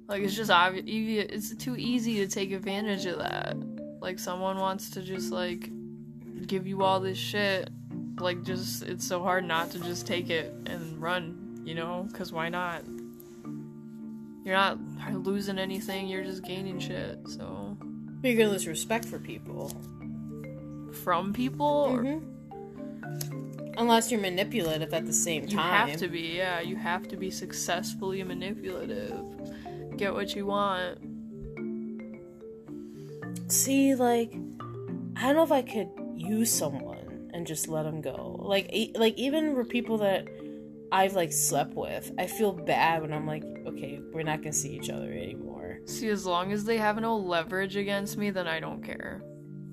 Like 0.07 0.23
it's 0.23 0.35
just 0.35 0.51
obvious. 0.51 1.27
It's 1.29 1.55
too 1.55 1.75
easy 1.77 2.17
to 2.17 2.27
take 2.27 2.53
advantage 2.53 3.05
of 3.05 3.17
that. 3.19 3.57
Like 3.99 4.17
someone 4.17 4.57
wants 4.57 4.89
to 4.91 5.01
just 5.01 5.31
like 5.31 5.69
give 6.47 6.65
you 6.65 6.83
all 6.83 7.01
this 7.01 7.17
shit. 7.17 7.69
Like 8.19 8.43
just 8.43 8.83
it's 8.83 9.05
so 9.05 9.21
hard 9.21 9.45
not 9.45 9.71
to 9.71 9.79
just 9.79 10.07
take 10.07 10.29
it 10.29 10.53
and 10.65 11.01
run. 11.01 11.61
You 11.65 11.75
know? 11.75 12.07
Because 12.09 12.31
why 12.31 12.47
not? 12.47 12.83
You're 14.43 14.55
not 14.55 14.79
losing 15.13 15.57
anything. 15.59 16.07
You're 16.07 16.23
just 16.23 16.43
gaining 16.43 16.79
shit. 16.79 17.19
So 17.27 17.77
But 18.21 18.27
you're 18.29 18.37
gonna 18.37 18.51
lose 18.51 18.67
respect 18.67 19.05
for 19.05 19.19
people. 19.19 19.71
from 21.03 21.31
people, 21.31 21.65
or 21.65 22.03
Mhm. 22.03 22.21
Unless 23.77 24.11
you're 24.11 24.19
manipulative 24.19 24.93
at 24.93 25.05
the 25.05 25.13
same 25.13 25.47
time. 25.47 25.51
You 25.87 25.91
have 25.93 25.99
to 26.01 26.07
be, 26.09 26.33
yeah. 26.35 26.59
You 26.59 26.75
have 26.75 27.07
to 27.07 27.15
be 27.17 27.31
successfully 27.31 28.21
manipulative. 28.23 29.17
Get 29.97 30.13
what 30.13 30.35
you 30.35 30.45
want. 30.45 30.97
See, 33.47 33.95
like, 33.95 34.33
I 35.15 35.27
don't 35.27 35.35
know 35.35 35.43
if 35.43 35.51
I 35.51 35.61
could 35.61 35.89
use 36.15 36.51
someone 36.51 37.29
and 37.33 37.47
just 37.47 37.67
let 37.67 37.83
them 37.83 38.01
go. 38.01 38.35
Like, 38.39 38.69
e- 38.73 38.91
like 38.95 39.17
even 39.17 39.55
for 39.55 39.63
people 39.63 39.97
that 39.99 40.27
I've 40.91 41.13
like 41.13 41.31
slept 41.31 41.73
with, 41.75 42.11
I 42.17 42.27
feel 42.27 42.51
bad 42.51 43.01
when 43.01 43.13
I'm 43.13 43.25
like, 43.25 43.43
okay, 43.71 43.99
we're 44.11 44.23
not 44.23 44.39
gonna 44.41 44.53
see 44.53 44.73
each 44.75 44.89
other 44.89 45.11
anymore. 45.11 45.79
See, 45.85 46.09
as 46.09 46.25
long 46.25 46.51
as 46.51 46.65
they 46.65 46.77
have 46.77 46.99
no 46.99 47.17
leverage 47.17 47.75
against 47.75 48.17
me, 48.17 48.29
then 48.29 48.47
I 48.47 48.59
don't 48.59 48.83
care. 48.83 49.21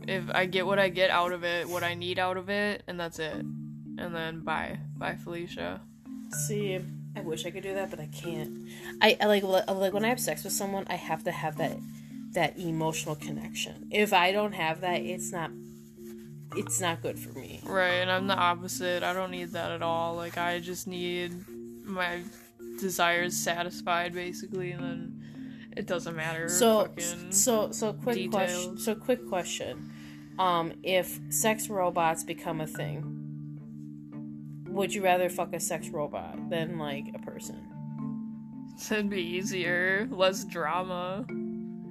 If 0.07 0.25
I 0.31 0.47
get 0.47 0.67
what 0.67 0.79
I 0.79 0.89
get 0.89 1.11
out 1.11 1.33
of 1.33 1.45
it, 1.45 1.69
what 1.69 1.83
I 1.83 1.95
need 1.95 2.19
out 2.19 2.37
of 2.37 2.49
it, 2.49 2.83
and 2.87 2.99
that's 2.99 3.19
it. 3.19 3.35
and 3.35 4.15
then 4.15 4.41
bye, 4.41 4.79
bye, 4.97 5.17
Felicia. 5.17 5.81
See, 6.31 6.79
I 7.17 7.21
wish 7.21 7.45
I 7.47 7.51
could 7.51 7.63
do 7.63 7.75
that, 7.75 7.91
but 7.91 8.01
I 8.01 8.07
can't. 8.07 8.69
I, 9.03 9.17
I 9.21 9.27
like 9.27 9.43
like 9.43 9.93
when 9.93 10.05
I 10.05 10.09
have 10.09 10.21
sex 10.21 10.45
with 10.45 10.53
someone, 10.53 10.85
I 10.89 10.95
have 10.95 11.25
to 11.25 11.31
have 11.33 11.57
that 11.59 11.77
that 12.33 12.59
emotional 12.59 13.17
connection. 13.17 13.89
If 13.91 14.13
I 14.13 14.33
don't 14.33 14.53
have 14.53 14.81
that, 14.83 15.01
it's 15.01 15.33
not 15.33 15.51
it's 16.57 16.81
not 16.81 17.03
good 17.03 17.19
for 17.19 17.33
me. 17.39 17.61
Right, 17.65 17.95
and 17.95 18.11
I'm 18.11 18.27
the 18.27 18.37
opposite. 18.37 19.03
I 19.03 19.13
don't 19.13 19.31
need 19.31 19.51
that 19.53 19.71
at 19.71 19.83
all. 19.83 20.15
Like 20.15 20.39
I 20.39 20.61
just 20.61 20.87
need 20.87 21.35
my 21.85 22.23
desires 22.79 23.37
satisfied 23.37 24.15
basically 24.15 24.71
and 24.73 24.83
then 24.83 25.69
it 25.77 25.87
doesn't 25.87 26.17
matter. 26.17 26.49
So 26.49 26.89
so 27.31 27.71
so 27.73 27.93
quick 27.93 28.31
question. 28.31 28.79
So 28.79 28.95
quick 28.95 29.29
question. 29.29 29.93
Um, 30.39 30.73
if 30.83 31.19
sex 31.31 31.69
robots 31.69 32.23
become 32.25 32.61
a 32.61 32.67
thing, 32.67 33.15
would 34.69 34.95
you 34.95 35.03
rather 35.03 35.29
fuck 35.29 35.53
a 35.53 35.61
sex 35.61 35.89
robot 35.89 36.51
than 36.51 36.79
like 36.79 37.05
a 37.15 37.19
person? 37.19 37.65
it'd 38.93 39.11
be 39.11 39.21
easier, 39.21 40.07
less 40.11 40.45
drama. 40.45 41.25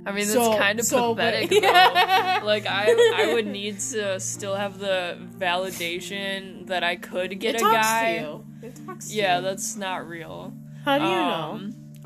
I 0.06 0.14
mean, 0.14 0.26
So- 0.26 0.40
that's 0.52 0.58
kind 0.58 0.80
of 0.80 0.86
so, 0.86 1.14
but- 1.14 1.34
pathetic. 1.34 1.50
though. 1.62 2.46
Like 2.46 2.66
I, 2.66 3.14
I 3.18 3.34
would 3.34 3.46
need 3.48 3.80
to 3.92 4.20
still 4.22 4.56
have 4.56 4.80
the 4.80 5.18
validation 5.38 6.68
that 6.68 6.84
I 6.86 6.96
could 6.96 7.40
get 7.42 7.56
it 7.56 7.62
a 7.62 7.66
guy. 7.66 8.20
to 8.20 8.22
you. 8.22 8.46
It 8.64 8.80
talks 8.86 9.10
to 9.10 9.14
Yeah, 9.16 9.38
you. 9.38 9.44
that's 9.44 9.76
not 9.76 10.08
real. 10.08 10.54
How 10.88 10.98
do 11.00 11.04
you 11.04 11.10
know? 11.12 11.52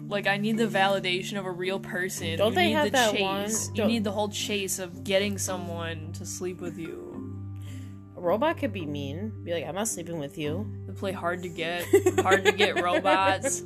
Um, 0.02 0.08
Like 0.10 0.28
I 0.28 0.38
need 0.38 0.58
the 0.58 0.68
validation 0.68 1.38
of 1.40 1.46
a 1.46 1.52
real 1.52 1.80
person. 1.80 2.38
Don't 2.38 2.52
you 2.52 2.56
they 2.56 2.68
need 2.68 2.74
have 2.74 2.86
the 2.86 2.90
that 2.92 3.12
chase. 3.12 3.22
one- 3.22 3.50
You 3.50 3.78
don't- 3.82 3.88
need 3.88 4.04
the 4.04 4.12
whole 4.12 4.30
chase 4.30 4.80
of 4.80 5.04
getting 5.04 5.38
someone 5.38 6.12
to 6.14 6.26
sleep 6.26 6.60
with 6.60 6.78
you. 6.78 7.08
A 8.18 8.22
robot 8.22 8.58
could 8.58 8.74
be 8.74 8.86
mean. 8.86 9.32
Be 9.44 9.54
like, 9.54 9.66
I'm 9.66 9.76
not 9.76 9.88
sleeping 9.88 10.20
with 10.20 10.38
you. 10.38 10.70
They 10.88 10.94
play 10.94 11.12
hard 11.12 11.44
to 11.44 11.50
get, 11.50 11.86
hard 12.20 12.44
to 12.46 12.52
get 12.52 12.82
robots. 12.82 13.64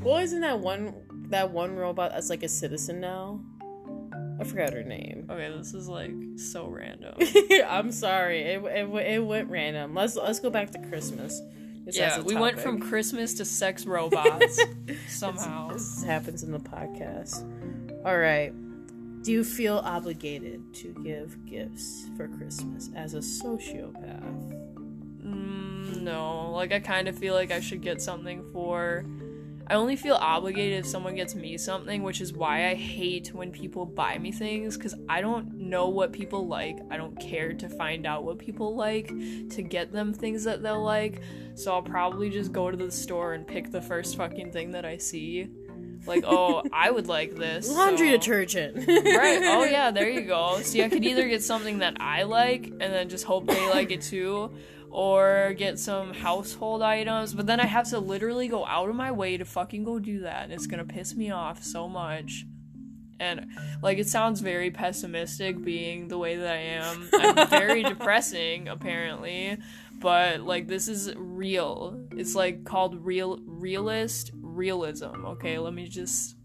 Well, 0.00 0.18
isn't 0.18 0.40
that 0.40 0.60
one 0.60 0.94
that 1.30 1.50
one 1.50 1.74
robot 1.76 2.12
that's 2.12 2.28
like 2.30 2.42
a 2.42 2.48
citizen 2.48 3.00
now? 3.00 3.40
I 4.40 4.44
forgot 4.44 4.72
her 4.72 4.82
name. 4.82 5.26
Okay, 5.30 5.50
this 5.56 5.72
is 5.72 5.88
like 5.88 6.12
so 6.36 6.68
random. 6.68 7.14
I'm 7.68 7.90
sorry, 7.92 8.42
it, 8.42 8.62
it 8.64 8.88
it 9.14 9.18
went 9.24 9.48
random. 9.50 9.94
Let's 9.94 10.14
let's 10.16 10.40
go 10.40 10.50
back 10.50 10.70
to 10.72 10.78
Christmas. 10.88 11.40
'Cause 11.84 11.96
yeah, 11.96 12.20
we 12.20 12.34
went 12.36 12.58
from 12.60 12.80
Christmas 12.80 13.34
to 13.34 13.44
sex 13.44 13.86
robots 13.86 14.60
somehow. 15.08 15.72
This 15.72 16.02
happens 16.02 16.42
in 16.42 16.52
the 16.52 16.58
podcast. 16.60 17.42
All 18.04 18.18
right. 18.18 18.52
Do 19.22 19.30
you 19.30 19.44
feel 19.44 19.76
obligated 19.84 20.74
to 20.74 20.88
give 21.04 21.44
gifts 21.46 22.08
for 22.16 22.26
Christmas 22.28 22.90
as 22.96 23.14
a 23.14 23.18
sociopath? 23.18 24.58
Mm, 25.24 26.02
no, 26.02 26.50
like 26.50 26.72
I 26.72 26.80
kind 26.80 27.06
of 27.06 27.16
feel 27.16 27.34
like 27.34 27.52
I 27.52 27.60
should 27.60 27.82
get 27.82 28.02
something 28.02 28.42
for. 28.52 29.04
I 29.66 29.74
only 29.74 29.96
feel 29.96 30.16
obligated 30.16 30.80
if 30.80 30.86
someone 30.86 31.14
gets 31.14 31.34
me 31.34 31.56
something, 31.56 32.02
which 32.02 32.20
is 32.20 32.32
why 32.32 32.68
I 32.68 32.74
hate 32.74 33.32
when 33.32 33.52
people 33.52 33.86
buy 33.86 34.18
me 34.18 34.32
things 34.32 34.76
because 34.76 34.94
I 35.08 35.20
don't 35.20 35.54
know 35.54 35.88
what 35.88 36.12
people 36.12 36.46
like. 36.46 36.78
I 36.90 36.96
don't 36.96 37.18
care 37.18 37.52
to 37.54 37.68
find 37.68 38.06
out 38.06 38.24
what 38.24 38.38
people 38.38 38.74
like 38.74 39.08
to 39.08 39.62
get 39.62 39.92
them 39.92 40.12
things 40.12 40.44
that 40.44 40.62
they'll 40.62 40.82
like. 40.82 41.22
So 41.54 41.72
I'll 41.72 41.82
probably 41.82 42.28
just 42.28 42.52
go 42.52 42.70
to 42.70 42.76
the 42.76 42.90
store 42.90 43.34
and 43.34 43.46
pick 43.46 43.70
the 43.70 43.80
first 43.80 44.16
fucking 44.16 44.52
thing 44.52 44.72
that 44.72 44.84
I 44.84 44.96
see. 44.96 45.48
Like, 46.06 46.24
oh, 46.26 46.64
I 46.72 46.90
would 46.90 47.06
like 47.06 47.36
this. 47.36 47.68
Laundry 47.70 48.10
so- 48.10 48.16
detergent. 48.16 48.76
right. 48.88 49.42
Oh 49.44 49.64
yeah, 49.64 49.90
there 49.90 50.10
you 50.10 50.22
go. 50.22 50.60
See, 50.62 50.82
I 50.82 50.88
could 50.88 51.04
either 51.04 51.28
get 51.28 51.42
something 51.42 51.78
that 51.78 51.98
I 52.00 52.24
like 52.24 52.66
and 52.66 52.80
then 52.80 53.08
just 53.08 53.24
hope 53.24 53.46
they 53.46 53.70
like 53.70 53.92
it 53.92 54.02
too, 54.02 54.50
or 54.92 55.54
get 55.56 55.78
some 55.78 56.12
household 56.12 56.82
items. 56.82 57.32
But 57.34 57.46
then 57.46 57.58
I 57.58 57.66
have 57.66 57.88
to 57.90 57.98
literally 57.98 58.46
go 58.46 58.66
out 58.66 58.90
of 58.90 58.94
my 58.94 59.10
way 59.10 59.38
to 59.38 59.44
fucking 59.44 59.84
go 59.84 59.98
do 59.98 60.20
that, 60.20 60.44
and 60.44 60.52
it's 60.52 60.66
gonna 60.66 60.84
piss 60.84 61.16
me 61.16 61.30
off 61.30 61.64
so 61.64 61.88
much. 61.88 62.44
And 63.18 63.46
like, 63.82 63.98
it 63.98 64.08
sounds 64.08 64.40
very 64.40 64.70
pessimistic, 64.70 65.62
being 65.64 66.08
the 66.08 66.18
way 66.18 66.36
that 66.36 66.52
I 66.52 66.58
am. 66.58 67.08
I'm 67.14 67.48
very 67.48 67.82
depressing, 67.82 68.68
apparently. 68.68 69.58
But 69.98 70.40
like, 70.40 70.68
this 70.68 70.88
is 70.88 71.14
real. 71.16 71.98
It's 72.10 72.34
like 72.34 72.64
called 72.64 73.04
real 73.04 73.38
realist 73.46 74.32
realism. 74.34 75.24
Okay, 75.24 75.58
let 75.58 75.72
me 75.72 75.88
just 75.88 76.36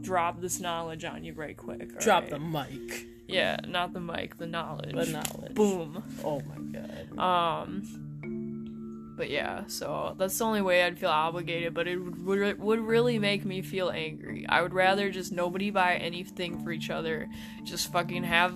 drop 0.00 0.40
this 0.40 0.60
knowledge 0.60 1.04
on 1.04 1.24
you 1.24 1.32
right 1.32 1.56
quick. 1.56 1.98
Drop 1.98 2.24
alright? 2.24 2.30
the 2.30 2.38
mic. 2.38 3.06
Yeah, 3.26 3.56
not 3.66 3.92
the 3.92 4.00
mic, 4.00 4.36
the 4.36 4.46
knowledge. 4.46 4.94
The 4.94 5.06
knowledge. 5.06 5.54
Boom. 5.54 6.02
Oh 6.22 6.42
my 6.42 6.78
god. 6.78 6.91
Um. 7.18 9.14
But 9.16 9.28
yeah, 9.30 9.64
so 9.66 10.16
that's 10.18 10.36
the 10.36 10.44
only 10.44 10.62
way 10.62 10.82
I'd 10.82 10.98
feel 10.98 11.10
obligated. 11.10 11.74
But 11.74 11.86
it 11.86 11.96
would 11.96 12.58
would, 12.58 12.80
really 12.80 13.18
make 13.18 13.44
me 13.44 13.62
feel 13.62 13.90
angry. 13.90 14.46
I 14.48 14.62
would 14.62 14.72
rather 14.72 15.10
just 15.10 15.32
nobody 15.32 15.70
buy 15.70 15.96
anything 15.96 16.64
for 16.64 16.72
each 16.72 16.90
other. 16.90 17.28
Just 17.64 17.92
fucking 17.92 18.24
have. 18.24 18.54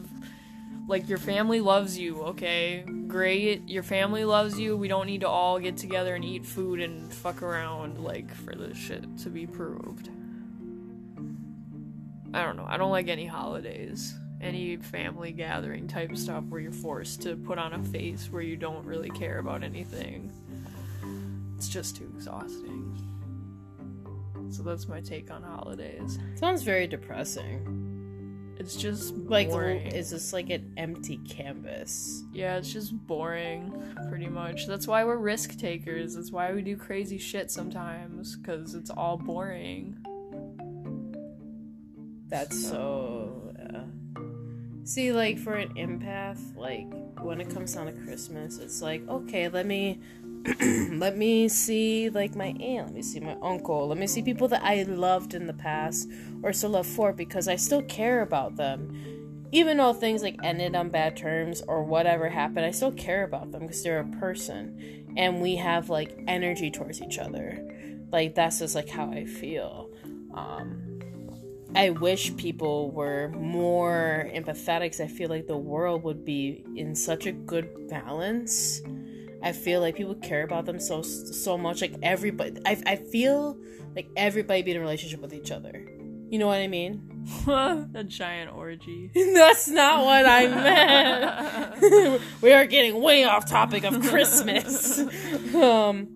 Like 0.89 1.09
your 1.09 1.19
family 1.19 1.61
loves 1.61 1.99
you, 1.99 2.23
okay? 2.23 2.85
Great. 3.09 3.69
Your 3.69 3.83
family 3.83 4.25
loves 4.25 4.59
you. 4.59 4.77
We 4.77 4.87
don't 4.87 5.07
need 5.07 5.23
to 5.23 5.29
all 5.29 5.59
get 5.59 5.77
together 5.77 6.15
and 6.15 6.25
eat 6.25 6.47
food 6.47 6.81
and 6.81 7.13
fuck 7.13 7.43
around 7.43 7.99
like 7.99 8.33
for 8.33 8.55
this 8.55 8.79
shit 8.79 9.05
to 9.19 9.29
be 9.29 9.49
proved. 9.49 10.11
I 12.33 12.43
don't 12.43 12.57
know. 12.57 12.67
I 12.69 12.77
don't 12.77 12.91
like 12.91 13.09
any 13.09 13.27
holidays. 13.27 14.15
Any 14.41 14.77
family 14.77 15.33
gathering 15.33 15.89
type 15.89 16.17
stuff 16.17 16.45
where 16.49 16.61
you're 16.61 16.73
forced 16.73 17.23
to 17.23 17.37
put 17.37 17.59
on 17.59 17.73
a 17.73 17.83
face 17.83 18.29
where 18.31 18.43
you 18.43 18.57
don't 18.57 18.85
really 18.85 19.11
care 19.11 19.39
about 19.39 19.63
anything. 19.63 20.31
It's 21.57 21.69
just 21.69 21.97
too 21.97 22.11
exhausting. 22.15 22.95
So 24.51 24.63
that's 24.63 24.87
my 24.89 25.01
take 25.01 25.31
on 25.31 25.43
holidays. 25.43 26.19
Sounds 26.37 26.63
very 26.63 26.87
depressing. 26.87 28.55
It's 28.59 28.77
just 28.77 29.15
Like, 29.15 29.51
boring. 29.51 29.87
is 29.89 30.11
this 30.11 30.33
like 30.33 30.51
an 30.51 30.73
empty 30.77 31.19
canvas? 31.29 32.25
yeah, 32.33 32.57
it's 32.57 32.73
just 32.73 32.95
boring, 33.07 33.73
pretty 34.09 34.29
much. 34.29 34.67
That's 34.67 34.87
why 34.87 35.05
we're 35.05 35.17
risk 35.19 35.59
takers. 35.59 36.15
That's 36.15 36.31
why 36.31 36.53
we 36.53 36.63
do 36.63 36.77
crazy 36.77 37.19
shit 37.19 37.51
sometimes, 37.51 38.37
because 38.37 38.75
it's 38.75 38.89
all 38.91 39.17
boring. 39.19 39.99
That's 42.29 42.61
so. 42.69 43.53
Yeah. 43.59 43.83
See, 44.87 45.11
like 45.11 45.41
for 45.41 45.55
an 45.55 45.75
empath, 45.75 46.57
like 46.57 46.87
when 47.21 47.41
it 47.41 47.51
comes 47.51 47.75
down 47.75 47.87
to 47.87 47.93
Christmas, 47.93 48.59
it's 48.59 48.81
like 48.81 49.07
okay, 49.09 49.49
let 49.49 49.67
me, 49.67 49.99
let 50.93 51.19
me 51.19 51.49
see 51.49 52.09
like 52.09 52.37
my 52.37 52.55
aunt, 52.61 52.87
let 52.87 52.95
me 52.95 53.03
see 53.03 53.19
my 53.19 53.37
uncle, 53.43 53.89
let 53.89 53.99
me 53.99 54.07
see 54.07 54.23
people 54.23 54.47
that 54.47 54.63
I 54.63 54.85
loved 54.85 55.35
in 55.35 55.49
the 55.49 55.55
past 55.55 56.09
or 56.41 56.53
still 56.53 56.71
love 56.71 56.87
for 56.87 57.13
because 57.13 57.49
I 57.49 57.57
still 57.57 57.83
care 57.83 58.23
about 58.23 58.55
them, 58.55 59.49
even 59.51 59.79
though 59.79 59.93
things 59.93 60.23
like 60.23 60.37
ended 60.45 60.77
on 60.77 60.91
bad 60.91 61.17
terms 61.17 61.63
or 61.67 61.83
whatever 61.83 62.29
happened, 62.29 62.65
I 62.65 62.71
still 62.71 62.93
care 62.93 63.25
about 63.25 63.51
them 63.51 63.63
because 63.63 63.83
they're 63.83 63.99
a 63.99 64.19
person, 64.21 65.15
and 65.17 65.43
we 65.43 65.57
have 65.57 65.91
like 65.91 66.17
energy 66.29 66.71
towards 66.71 67.03
each 67.03 67.19
other, 67.19 67.59
like 68.13 68.37
that's 68.37 68.61
just 68.61 68.77
like 68.77 68.89
how 68.89 69.11
I 69.11 69.25
feel. 69.25 69.91
Um, 70.33 70.96
I 71.77 71.91
wish 71.91 72.35
people 72.37 72.91
were 72.91 73.29
more 73.37 74.31
empathetic 74.35 74.99
I 74.99 75.07
feel 75.09 75.29
like 75.29 75.47
the 75.47 75.59
world 75.59 76.05
would 76.05 76.25
be 76.25 76.65
in 76.75 76.95
such 76.95 77.27
a 77.27 77.33
good 77.33 77.89
balance. 77.89 78.81
I 79.43 79.53
feel 79.53 79.83
like 79.83 79.95
people 79.97 80.15
care 80.15 80.43
about 80.43 80.65
them 80.65 80.81
so 80.81 81.03
so 81.03 81.59
much. 81.59 81.83
Like 81.83 81.95
everybody, 82.03 82.59
I, 82.65 82.83
I 82.87 82.97
feel 82.97 83.59
like 83.95 84.09
everybody 84.17 84.63
be 84.63 84.71
in 84.71 84.79
a 84.79 84.81
relationship 84.81 85.21
with 85.21 85.35
each 85.35 85.51
other. 85.51 85.87
You 86.31 86.39
know 86.39 86.47
what 86.47 86.61
I 86.61 86.67
mean? 86.67 87.17
a 87.47 88.05
giant 88.05 88.55
orgy. 88.55 89.11
That's 89.15 89.69
not 89.69 90.05
what 90.05 90.25
I 90.27 90.49
meant. 90.49 92.23
we 92.41 92.53
are 92.53 92.65
getting 92.65 93.03
way 93.03 93.25
off 93.25 93.49
topic 93.49 93.85
of 93.85 94.01
Christmas. 94.01 94.99
um, 95.55 96.16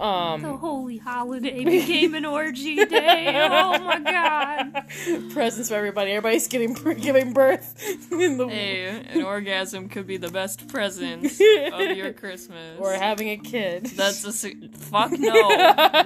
um, 0.00 0.42
The 0.42 0.56
holy 0.56 0.96
holiday 0.98 1.64
became 1.64 2.14
an 2.14 2.24
orgy 2.24 2.84
day. 2.84 3.26
Oh 3.50 3.78
my 3.84 3.98
god. 4.00 4.84
presents 5.32 5.68
for 5.68 5.74
everybody. 5.74 6.10
Everybody's 6.12 6.48
getting 6.48 6.72
giving 6.74 7.32
birth 7.32 7.74
in 8.12 8.36
the 8.38 8.48
Hey, 8.48 8.86
an 9.10 9.22
orgasm 9.22 9.88
could 9.88 10.06
be 10.06 10.16
the 10.16 10.30
best 10.30 10.68
present 10.68 11.24
of 11.26 11.96
your 11.96 12.12
Christmas. 12.12 12.78
or 12.80 12.92
having 12.92 13.28
a 13.30 13.36
kid. 13.36 13.86
That's 13.86 14.24
a 14.24 14.32
fuck 14.78 15.12
no, 15.12 15.48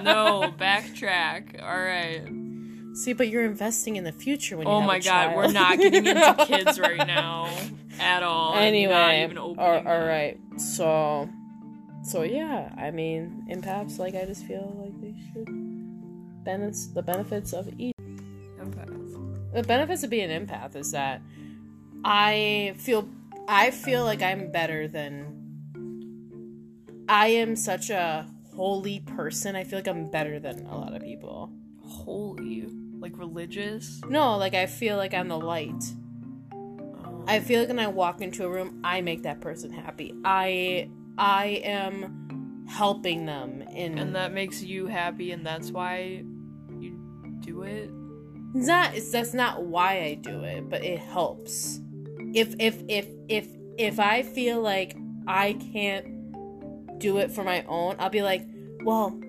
no. 0.03 0.53
Backtrack. 0.57 1.61
All 1.63 1.77
right. 1.79 2.23
See, 2.95 3.11
but 3.13 3.27
you're 3.27 3.43
investing 3.43 3.97
in 3.97 4.03
the 4.05 4.11
future 4.13 4.55
when 4.55 4.67
you 4.67 4.73
Oh 4.73 4.79
have 4.79 4.87
my 4.87 4.99
god, 4.99 5.03
child. 5.03 5.35
we're 5.35 5.51
not 5.51 5.77
getting 5.77 6.05
into 6.05 6.45
kids 6.47 6.79
right 6.79 7.05
now 7.05 7.49
at 7.99 8.23
all. 8.23 8.51
I'm 8.53 8.59
not 8.59 8.63
anyway, 8.63 9.23
even 9.23 9.37
all, 9.37 9.51
opening 9.51 9.87
all 9.87 9.99
that. 9.99 10.05
right. 10.07 10.39
So, 10.57 11.29
so 12.05 12.21
yeah. 12.23 12.73
I 12.77 12.91
mean, 12.91 13.45
empaths 13.49 13.97
like 13.97 14.15
I 14.15 14.25
just 14.25 14.45
feel 14.45 14.75
like 14.79 15.01
they 15.01 15.15
should 15.33 15.65
benefits 16.45 16.87
the 16.87 17.01
benefits 17.01 17.51
of 17.51 17.67
each. 17.77 17.95
Empath. 18.59 19.53
The 19.53 19.63
benefits 19.63 20.03
of 20.03 20.09
being 20.09 20.31
an 20.31 20.45
empath 20.47 20.75
is 20.75 20.91
that 20.91 21.21
I 22.05 22.75
feel 22.77 23.09
I 23.47 23.71
feel 23.71 24.03
like 24.03 24.21
I'm 24.21 24.51
better 24.51 24.87
than 24.87 25.35
I 27.09 27.27
am 27.27 27.55
such 27.55 27.89
a 27.89 28.27
holy 28.55 28.99
person. 28.99 29.55
I 29.55 29.63
feel 29.63 29.79
like 29.79 29.87
I'm 29.87 30.09
better 30.09 30.39
than 30.39 30.65
a 30.67 30.77
lot 30.77 30.95
of 30.95 31.01
people. 31.01 31.51
Holy, 31.83 32.67
like 32.99 33.17
religious. 33.17 34.01
No, 34.07 34.37
like 34.37 34.53
I 34.53 34.67
feel 34.67 34.97
like 34.97 35.13
I'm 35.13 35.27
the 35.27 35.39
light. 35.39 35.83
Oh. 36.53 37.25
I 37.27 37.39
feel 37.39 37.59
like 37.59 37.69
when 37.69 37.79
I 37.79 37.87
walk 37.87 38.21
into 38.21 38.45
a 38.45 38.49
room, 38.49 38.81
I 38.83 39.01
make 39.01 39.23
that 39.23 39.41
person 39.41 39.71
happy. 39.71 40.13
I 40.23 40.89
I 41.17 41.61
am 41.63 42.65
helping 42.67 43.25
them 43.25 43.61
in 43.61 43.97
and 43.97 44.15
that 44.15 44.33
makes 44.33 44.61
you 44.61 44.87
happy, 44.87 45.31
and 45.31 45.45
that's 45.45 45.71
why 45.71 46.23
you 46.79 46.97
do 47.41 47.63
it. 47.63 47.89
Not 48.53 48.95
it's 48.95 49.11
that's 49.11 49.33
not 49.33 49.63
why 49.63 50.01
I 50.01 50.13
do 50.15 50.43
it, 50.43 50.69
but 50.69 50.83
it 50.83 50.99
helps. 50.99 51.79
If 52.33 52.55
if 52.59 52.81
if 52.87 53.07
if 53.27 53.47
if 53.77 53.99
I 53.99 54.23
feel 54.23 54.61
like 54.61 54.95
I 55.27 55.53
can't 55.73 56.99
do 56.99 57.17
it 57.17 57.31
for 57.31 57.43
my 57.43 57.63
own, 57.67 57.95
I'll 57.99 58.09
be 58.09 58.21
like, 58.21 58.45
well, 58.83 59.19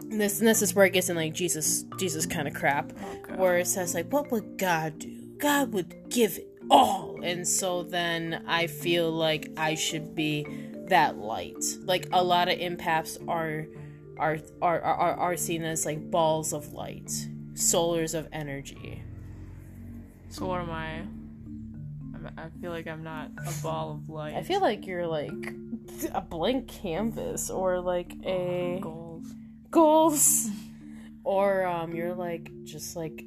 this 0.00 0.38
and 0.38 0.48
this 0.48 0.62
is 0.62 0.74
where 0.74 0.86
it 0.86 0.92
gets 0.92 1.08
in 1.08 1.16
like 1.16 1.34
Jesus 1.34 1.84
Jesus 1.98 2.26
kind 2.26 2.48
of 2.48 2.54
crap, 2.54 2.92
where 3.36 3.58
it 3.58 3.66
says 3.66 3.94
like, 3.94 4.10
what 4.12 4.30
would 4.30 4.56
God 4.58 4.98
do? 4.98 5.10
God 5.38 5.72
would 5.72 6.08
give 6.08 6.38
it 6.38 6.48
all, 6.70 7.20
and 7.22 7.46
so 7.46 7.82
then 7.82 8.44
I 8.46 8.66
feel 8.66 9.10
like 9.12 9.50
I 9.56 9.74
should 9.74 10.14
be 10.14 10.46
that 10.88 11.18
light. 11.18 11.62
Like 11.82 12.08
a 12.12 12.22
lot 12.22 12.48
of 12.48 12.58
empaths 12.58 13.16
are 13.28 13.66
are 14.18 14.38
are 14.62 14.80
are, 14.80 15.14
are 15.14 15.36
seen 15.36 15.64
as 15.64 15.84
like 15.84 16.10
balls 16.10 16.52
of 16.52 16.72
light, 16.72 17.10
solars 17.54 18.14
of 18.14 18.28
energy. 18.32 19.02
So 20.28 20.46
what 20.46 20.60
am 20.60 20.70
I? 20.70 21.00
I'm, 22.14 22.30
I 22.36 22.48
feel 22.60 22.70
like 22.70 22.86
I'm 22.86 23.02
not 23.02 23.30
a 23.46 23.62
ball 23.62 23.92
of 23.92 24.08
light. 24.08 24.34
I 24.34 24.42
feel 24.42 24.60
like 24.60 24.86
you're 24.86 25.06
like 25.06 25.54
a 26.12 26.20
blank 26.20 26.68
canvas 26.68 27.50
or 27.50 27.80
like 27.80 28.12
a 28.24 28.78
goals. 28.80 29.26
goals 29.70 30.48
or 31.24 31.64
um 31.64 31.94
you're 31.94 32.14
like 32.14 32.50
just 32.64 32.96
like 32.96 33.24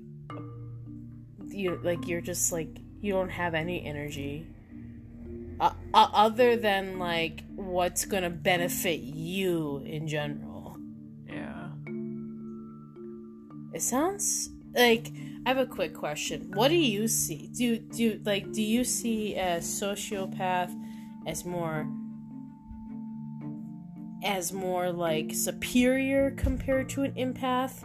you 1.47 1.79
like 1.83 2.07
you're 2.07 2.21
just 2.21 2.51
like 2.51 2.69
you 3.01 3.13
don't 3.13 3.29
have 3.29 3.53
any 3.53 3.85
energy 3.85 4.47
uh, 5.59 5.71
uh, 5.93 6.07
other 6.13 6.55
than 6.55 6.99
like 6.99 7.43
what's 7.55 8.05
gonna 8.05 8.29
benefit 8.29 8.99
you 8.99 9.83
in 9.85 10.07
general 10.07 10.77
Yeah. 11.27 11.69
it 13.73 13.81
sounds 13.81 14.49
like 14.75 15.11
i 15.45 15.49
have 15.49 15.57
a 15.57 15.65
quick 15.65 15.93
question 15.93 16.51
what 16.53 16.67
do 16.67 16.75
you 16.75 17.07
see 17.07 17.49
do 17.57 17.77
do 17.79 18.19
like 18.25 18.51
do 18.51 18.61
you 18.61 18.83
see 18.83 19.35
a 19.35 19.57
sociopath 19.57 20.71
as 21.25 21.43
more 21.45 21.87
as 24.23 24.51
more 24.51 24.91
like 24.91 25.33
superior 25.33 26.31
compared 26.31 26.89
to 26.89 27.03
an 27.03 27.11
empath 27.13 27.83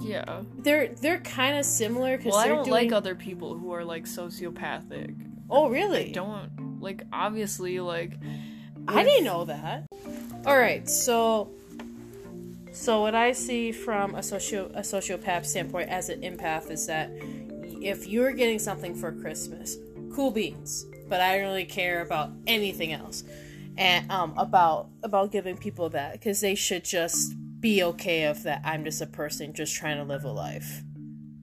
Yeah. 0.00 0.42
they're 0.58 0.88
they're 1.00 1.20
kind 1.20 1.56
of 1.56 1.64
similar 1.64 2.16
because 2.16 2.32
Well, 2.32 2.40
I 2.40 2.48
don't 2.48 2.64
doing... 2.64 2.70
like 2.84 2.92
other 2.92 3.14
people 3.14 3.56
who 3.58 3.72
are 3.72 3.84
like 3.84 4.04
sociopathic. 4.04 5.14
oh 5.50 5.68
really 5.68 6.10
I 6.10 6.12
don't 6.12 6.50
like 6.80 7.02
obviously 7.12 7.80
like 7.80 8.12
I 8.88 9.02
didn't 9.02 9.24
know 9.24 9.44
that. 9.46 9.86
All 10.44 10.56
right, 10.56 10.88
so 10.88 11.50
so 12.72 13.00
what 13.00 13.14
I 13.14 13.32
see 13.32 13.72
from 13.72 14.14
a 14.14 14.22
socio 14.22 14.66
a 14.74 14.80
sociopath 14.80 15.44
standpoint 15.46 15.88
as 15.88 16.08
an 16.08 16.20
empath 16.22 16.70
is 16.70 16.86
that 16.86 17.10
if 17.82 18.06
you're 18.06 18.32
getting 18.32 18.58
something 18.58 18.94
for 18.94 19.12
Christmas, 19.12 19.76
cool 20.14 20.30
beans, 20.30 20.86
but 21.08 21.20
I 21.20 21.36
don't 21.36 21.46
really 21.46 21.64
care 21.64 22.00
about 22.02 22.30
anything 22.46 22.92
else, 22.92 23.24
and 23.76 24.10
um 24.10 24.34
about 24.36 24.88
about 25.02 25.32
giving 25.32 25.56
people 25.56 25.88
that 25.90 26.12
because 26.12 26.40
they 26.40 26.54
should 26.54 26.84
just 26.84 27.34
be 27.60 27.82
okay 27.82 28.24
of 28.24 28.42
that. 28.44 28.60
I'm 28.64 28.84
just 28.84 29.00
a 29.00 29.06
person 29.06 29.52
just 29.52 29.74
trying 29.74 29.96
to 29.96 30.04
live 30.04 30.24
a 30.24 30.30
life. 30.30 30.82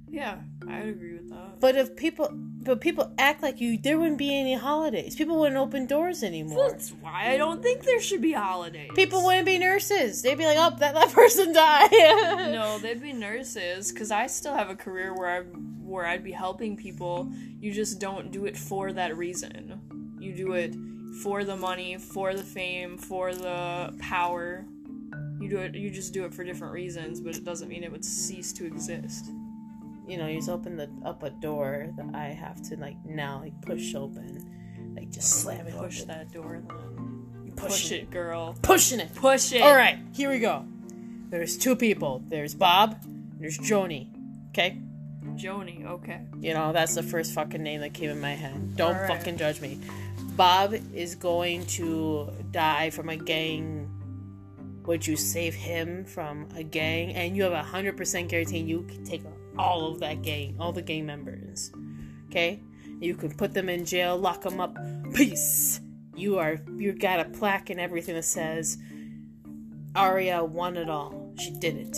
yeah, 0.09 0.37
I'd 0.69 0.87
agree 0.87 1.13
with 1.13 1.29
that. 1.29 1.59
But 1.59 1.75
if 1.75 1.95
people 1.95 2.29
but 2.63 2.81
people 2.81 3.11
act 3.17 3.43
like 3.43 3.59
you, 3.59 3.77
there 3.77 3.97
wouldn't 3.99 4.17
be 4.17 4.37
any 4.37 4.55
holidays. 4.55 5.15
People 5.15 5.39
wouldn't 5.39 5.57
open 5.57 5.85
doors 5.85 6.23
anymore. 6.23 6.69
That's 6.69 6.89
why 6.89 7.31
I 7.31 7.37
don't 7.37 7.61
think 7.61 7.83
there 7.83 7.99
should 7.99 8.21
be 8.21 8.31
holidays. 8.33 8.91
People 8.95 9.23
wouldn't 9.23 9.45
be 9.45 9.57
nurses. 9.57 10.21
They'd 10.21 10.37
be 10.37 10.45
like, 10.45 10.57
"Oh, 10.59 10.75
that, 10.79 10.93
that 10.93 11.09
person 11.13 11.53
died." 11.53 11.91
No, 11.91 12.79
they'd 12.79 13.01
be 13.01 13.13
nurses 13.13 13.91
because 13.91 14.11
I 14.11 14.27
still 14.27 14.53
have 14.53 14.69
a 14.69 14.75
career 14.75 15.13
where 15.13 15.29
I 15.29 15.41
where 15.41 16.05
I'd 16.05 16.23
be 16.23 16.31
helping 16.31 16.77
people. 16.77 17.31
You 17.59 17.71
just 17.71 17.99
don't 17.99 18.31
do 18.31 18.45
it 18.45 18.57
for 18.57 18.93
that 18.93 19.17
reason. 19.17 19.79
You 20.19 20.33
do 20.33 20.53
it 20.53 20.75
for 21.21 21.43
the 21.43 21.55
money, 21.55 21.97
for 21.97 22.33
the 22.33 22.43
fame, 22.43 22.97
for 22.97 23.33
the 23.33 23.93
power. 23.99 24.65
You 25.39 25.49
do 25.49 25.57
it. 25.57 25.75
You 25.75 25.89
just 25.89 26.13
do 26.13 26.25
it 26.25 26.33
for 26.33 26.43
different 26.43 26.73
reasons, 26.73 27.19
but 27.19 27.35
it 27.35 27.43
doesn't 27.43 27.67
mean 27.67 27.83
it 27.83 27.91
would 27.91 28.05
cease 28.05 28.53
to 28.53 28.65
exist. 28.65 29.29
You 30.07 30.17
know, 30.17 30.27
you 30.27 30.37
just 30.37 30.49
open 30.49 30.75
the 30.75 30.89
up 31.05 31.23
a 31.23 31.29
door 31.29 31.89
that 31.97 32.13
I 32.13 32.25
have 32.27 32.61
to 32.69 32.77
like 32.77 32.97
now 33.05 33.39
like 33.43 33.59
push 33.61 33.95
open, 33.95 34.93
like 34.95 35.09
just 35.11 35.41
slam 35.41 35.65
it 35.67 35.75
Push 35.77 36.01
open. 36.03 36.07
that 36.09 36.31
door, 36.31 36.61
then. 36.67 37.25
You 37.45 37.51
Push 37.53 37.69
pushing 37.71 38.01
it, 38.01 38.11
girl. 38.11 38.55
pushing 38.61 38.99
it. 38.99 39.13
Push 39.15 39.53
it. 39.53 39.61
All 39.61 39.75
right, 39.75 39.97
here 40.13 40.29
we 40.29 40.39
go. 40.39 40.65
There's 41.29 41.57
two 41.57 41.75
people. 41.75 42.21
There's 42.27 42.53
Bob. 42.53 42.97
And 43.05 43.37
there's 43.39 43.57
Joni. 43.57 44.09
Okay, 44.49 44.77
Joni. 45.35 45.85
Okay. 45.85 46.21
you 46.39 46.53
know 46.53 46.73
that's 46.73 46.95
the 46.95 47.03
first 47.03 47.33
fucking 47.33 47.63
name 47.63 47.79
that 47.81 47.93
came 47.93 48.09
in 48.09 48.19
my 48.19 48.33
head. 48.33 48.75
Don't 48.75 48.95
right. 48.95 49.07
fucking 49.07 49.37
judge 49.37 49.61
me. 49.61 49.79
Bob 50.35 50.73
is 50.93 51.15
going 51.15 51.65
to 51.67 52.29
die 52.51 52.89
from 52.89 53.07
a 53.09 53.15
gang. 53.15 53.89
Would 54.85 55.07
you 55.07 55.15
save 55.15 55.53
him 55.55 56.03
from 56.03 56.47
a 56.57 56.63
gang? 56.63 57.13
And 57.13 57.37
you 57.37 57.43
have 57.43 57.53
a 57.53 57.63
hundred 57.63 57.95
percent 57.95 58.27
guarantee 58.29 58.57
you 58.59 58.81
can 58.83 59.05
take 59.05 59.23
all 59.57 59.91
of 59.91 59.99
that 59.99 60.21
gang, 60.21 60.55
all 60.59 60.71
the 60.71 60.81
gang 60.81 61.05
members. 61.05 61.71
Okay, 62.29 62.61
you 62.99 63.15
can 63.15 63.35
put 63.35 63.53
them 63.53 63.69
in 63.69 63.85
jail, 63.85 64.17
lock 64.17 64.41
them 64.41 64.59
up. 64.59 64.77
Peace. 65.13 65.79
You 66.15 66.39
are 66.39 66.59
you 66.75 66.93
got 66.93 67.19
a 67.19 67.25
plaque 67.25 67.69
and 67.69 67.79
everything 67.79 68.15
that 68.15 68.25
says 68.25 68.77
Aria 69.95 70.43
won 70.43 70.77
it 70.77 70.89
all. 70.89 71.33
She 71.39 71.51
did 71.51 71.75
it. 71.77 71.97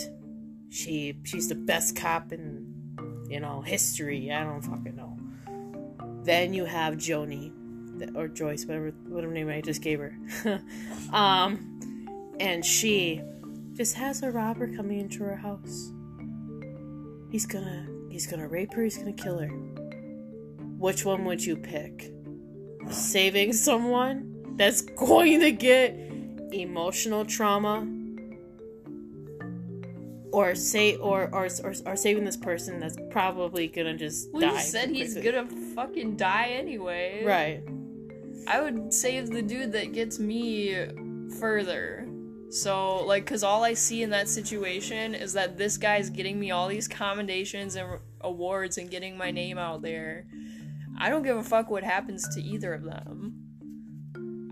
She 0.70 1.18
she's 1.24 1.48
the 1.48 1.54
best 1.54 1.96
cop 1.96 2.32
in 2.32 3.26
you 3.28 3.40
know 3.40 3.62
history. 3.62 4.32
I 4.32 4.44
don't 4.44 4.62
fucking 4.62 4.96
know. 4.96 5.16
Then 6.24 6.52
you 6.52 6.64
have 6.64 6.94
Joni 6.94 7.52
or 8.14 8.28
Joyce, 8.28 8.66
whatever 8.66 8.90
whatever 9.08 9.32
name 9.32 9.48
I 9.48 9.60
just 9.60 9.82
gave 9.82 10.00
her. 10.00 10.16
um, 11.12 12.34
and 12.40 12.64
she 12.64 13.22
just 13.74 13.94
has 13.94 14.22
a 14.22 14.30
robber 14.30 14.74
coming 14.74 15.00
into 15.00 15.22
her 15.24 15.36
house. 15.36 15.92
He's 17.36 17.44
gonna 17.44 17.86
he's 18.08 18.26
gonna 18.26 18.48
rape 18.48 18.72
her. 18.72 18.82
He's 18.82 18.96
gonna 18.96 19.12
kill 19.12 19.38
her. 19.40 19.48
Which 20.78 21.04
one 21.04 21.26
would 21.26 21.44
you 21.44 21.54
pick? 21.54 22.10
Saving 22.88 23.52
someone 23.52 24.54
that's 24.56 24.80
going 24.96 25.40
to 25.40 25.52
get 25.52 25.90
emotional 26.54 27.26
trauma, 27.26 27.86
or 30.32 30.54
say 30.54 30.96
or 30.96 31.28
or 31.30 31.48
or, 31.62 31.74
or 31.84 31.94
saving 31.94 32.24
this 32.24 32.38
person 32.38 32.80
that's 32.80 32.96
probably 33.10 33.68
gonna 33.68 33.98
just 33.98 34.32
Well, 34.32 34.40
die. 34.40 34.54
you 34.54 34.60
said 34.60 34.88
he's 34.88 35.12
quickly. 35.12 35.32
gonna 35.32 35.74
fucking 35.74 36.16
die 36.16 36.46
anyway. 36.52 37.22
Right. 37.22 37.62
I 38.46 38.62
would 38.62 38.94
save 38.94 39.28
the 39.28 39.42
dude 39.42 39.72
that 39.72 39.92
gets 39.92 40.18
me 40.18 40.74
further. 41.38 42.08
So, 42.50 43.04
like, 43.04 43.24
because 43.24 43.42
all 43.42 43.64
I 43.64 43.74
see 43.74 44.02
in 44.02 44.10
that 44.10 44.28
situation 44.28 45.14
is 45.14 45.32
that 45.32 45.58
this 45.58 45.76
guy's 45.76 46.10
getting 46.10 46.38
me 46.38 46.50
all 46.52 46.68
these 46.68 46.88
commendations 46.88 47.74
and 47.74 47.98
awards 48.20 48.78
and 48.78 48.90
getting 48.90 49.16
my 49.16 49.30
name 49.30 49.58
out 49.58 49.82
there. 49.82 50.26
I 50.98 51.08
don't 51.08 51.22
give 51.22 51.36
a 51.36 51.42
fuck 51.42 51.70
what 51.70 51.84
happens 51.84 52.26
to 52.34 52.42
either 52.42 52.72
of 52.72 52.84
them. 52.84 53.46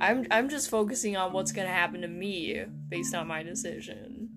I'm 0.00 0.26
I'm 0.30 0.48
just 0.48 0.70
focusing 0.70 1.16
on 1.16 1.32
what's 1.32 1.52
gonna 1.52 1.68
happen 1.68 2.02
to 2.02 2.08
me 2.08 2.64
based 2.88 3.14
on 3.14 3.28
my 3.28 3.42
decision. 3.42 4.28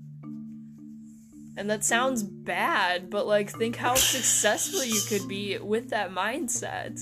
And 1.57 1.69
that 1.71 1.83
sounds 1.83 2.21
bad, 2.23 3.09
but 3.09 3.25
like 3.25 3.51
think 3.51 3.75
how 3.75 3.95
successful 3.95 4.85
you 4.85 5.01
could 5.09 5.27
be 5.27 5.57
with 5.57 5.89
that 5.89 6.11
mindset. 6.11 6.99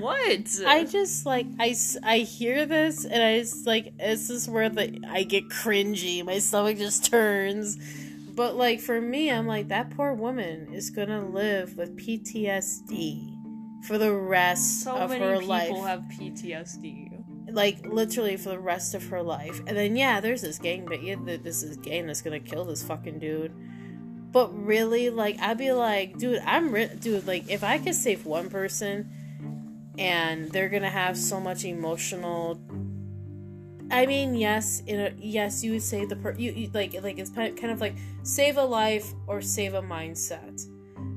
What? 0.00 0.60
I 0.66 0.84
just 0.84 1.26
like 1.26 1.46
I 1.58 1.74
I 2.02 2.18
hear 2.18 2.66
this 2.66 3.04
and 3.04 3.22
I 3.22 3.38
just 3.40 3.66
like 3.66 3.96
this 3.98 4.30
is 4.30 4.48
where 4.48 4.68
the 4.68 5.00
I 5.08 5.22
get 5.24 5.48
cringy. 5.48 6.24
My 6.24 6.38
stomach 6.38 6.78
just 6.78 7.10
turns. 7.10 7.78
But 8.34 8.56
like 8.56 8.80
for 8.80 9.00
me, 9.00 9.30
I'm 9.30 9.46
like 9.46 9.68
that 9.68 9.90
poor 9.90 10.14
woman 10.14 10.72
is 10.72 10.90
gonna 10.90 11.26
live 11.28 11.76
with 11.76 11.96
PTSD 11.96 13.36
for 13.86 13.98
the 13.98 14.12
rest 14.12 14.82
so 14.84 14.94
of 14.94 15.10
many 15.10 15.24
her 15.24 15.34
people 15.38 15.48
life. 15.48 15.86
have 15.86 16.02
PTSD. 16.12 17.52
like 17.52 17.84
literally 17.86 18.36
for 18.36 18.50
the 18.50 18.58
rest 18.58 18.94
of 18.94 19.04
her 19.08 19.22
life. 19.22 19.60
And 19.66 19.76
then 19.76 19.96
yeah, 19.96 20.20
there's 20.20 20.42
this 20.42 20.58
gang, 20.58 20.86
but 20.86 21.02
yeah, 21.02 21.16
this 21.18 21.62
is 21.62 21.76
gang 21.78 22.06
that's 22.06 22.22
gonna 22.22 22.40
kill 22.40 22.64
this 22.64 22.82
fucking 22.82 23.18
dude. 23.18 23.52
But 24.32 24.50
really, 24.64 25.10
like 25.10 25.40
I'd 25.40 25.58
be 25.58 25.72
like, 25.72 26.16
dude, 26.18 26.40
I'm 26.46 26.72
ri- 26.72 26.90
dude. 27.00 27.26
Like 27.26 27.50
if 27.50 27.64
I 27.64 27.78
could 27.78 27.94
save 27.96 28.24
one 28.26 28.48
person, 28.48 29.10
and 29.98 30.50
they're 30.50 30.68
gonna 30.68 30.90
have 30.90 31.16
so 31.16 31.40
much 31.40 31.64
emotional 31.64 32.60
I 33.92 34.06
mean, 34.06 34.36
yes, 34.36 34.82
in 34.86 35.00
a, 35.00 35.12
yes, 35.18 35.64
you 35.64 35.72
would 35.72 35.82
say 35.82 36.04
the 36.04 36.14
per 36.14 36.32
you, 36.34 36.52
you 36.52 36.70
like 36.72 36.94
like 37.02 37.18
it's 37.18 37.30
kind 37.30 37.70
of 37.70 37.80
like 37.80 37.96
save 38.22 38.56
a 38.56 38.64
life 38.64 39.12
or 39.26 39.42
save 39.42 39.74
a 39.74 39.82
mindset. 39.82 40.64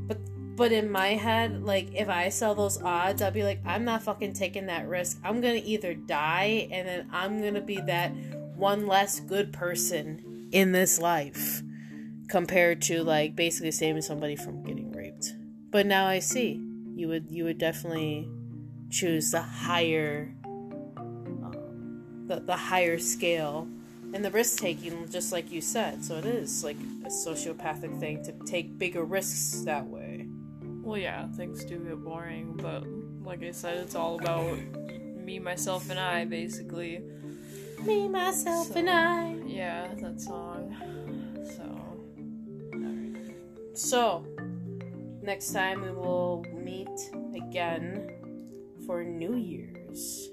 But 0.07 0.17
but 0.55 0.71
in 0.71 0.89
my 0.89 1.09
head, 1.09 1.63
like 1.63 1.93
if 1.93 2.09
I 2.09 2.29
sell 2.29 2.55
those 2.55 2.81
odds, 2.81 3.21
I'd 3.21 3.33
be 3.33 3.43
like, 3.43 3.59
I'm 3.63 3.85
not 3.85 4.01
fucking 4.01 4.33
taking 4.33 4.65
that 4.67 4.87
risk. 4.87 5.19
I'm 5.23 5.39
gonna 5.39 5.61
either 5.63 5.93
die 5.93 6.67
and 6.71 6.87
then 6.87 7.07
I'm 7.11 7.39
gonna 7.41 7.61
be 7.61 7.79
that 7.81 8.09
one 8.55 8.87
less 8.87 9.19
good 9.19 9.53
person 9.53 10.49
in 10.51 10.71
this 10.71 10.97
life 10.97 11.61
compared 12.27 12.81
to 12.83 13.03
like 13.03 13.35
basically 13.35 13.71
saving 13.71 14.01
somebody 14.01 14.35
from 14.35 14.63
getting 14.63 14.91
raped. 14.93 15.35
But 15.69 15.85
now 15.85 16.07
I 16.07 16.17
see 16.17 16.59
you 16.95 17.07
would 17.07 17.29
you 17.29 17.43
would 17.43 17.59
definitely 17.59 18.27
choose 18.93 19.31
the 19.31 19.41
higher 19.41 20.31
um, 20.97 22.23
the, 22.27 22.39
the 22.39 22.55
higher 22.55 22.99
scale 22.99 23.67
and 24.13 24.23
the 24.23 24.29
risk 24.29 24.59
taking 24.59 25.09
just 25.09 25.31
like 25.31 25.51
you 25.51 25.59
said. 25.59 26.05
So 26.05 26.17
it 26.17 26.25
is 26.25 26.63
like 26.63 26.77
a 27.03 27.09
sociopathic 27.09 27.99
thing 27.99 28.23
to 28.25 28.31
take 28.45 28.77
bigger 28.77 29.03
risks 29.03 29.61
that 29.65 29.85
way. 29.87 30.27
Well 30.61 30.99
yeah 30.99 31.27
things 31.29 31.65
do 31.65 31.79
get 31.79 32.03
boring 32.03 32.53
but 32.57 32.83
like 33.25 33.41
i 33.41 33.51
said 33.51 33.77
it's 33.77 33.95
all 33.95 34.19
about 34.19 34.59
me 35.15 35.39
myself 35.39 35.89
and 35.89 35.99
i 35.99 36.25
basically. 36.25 37.01
Me 37.83 38.07
myself 38.07 38.67
so, 38.67 38.75
and 38.75 38.89
i. 38.89 39.35
yeah 39.45 39.87
that 39.95 40.21
song. 40.21 40.75
So. 41.57 41.63
So 43.73 44.25
next 45.21 45.51
time 45.51 45.81
we 45.81 45.91
will 45.91 46.45
meet 46.53 46.89
again 47.35 48.12
for 48.85 49.03
new 49.03 49.35
year's 49.35 50.29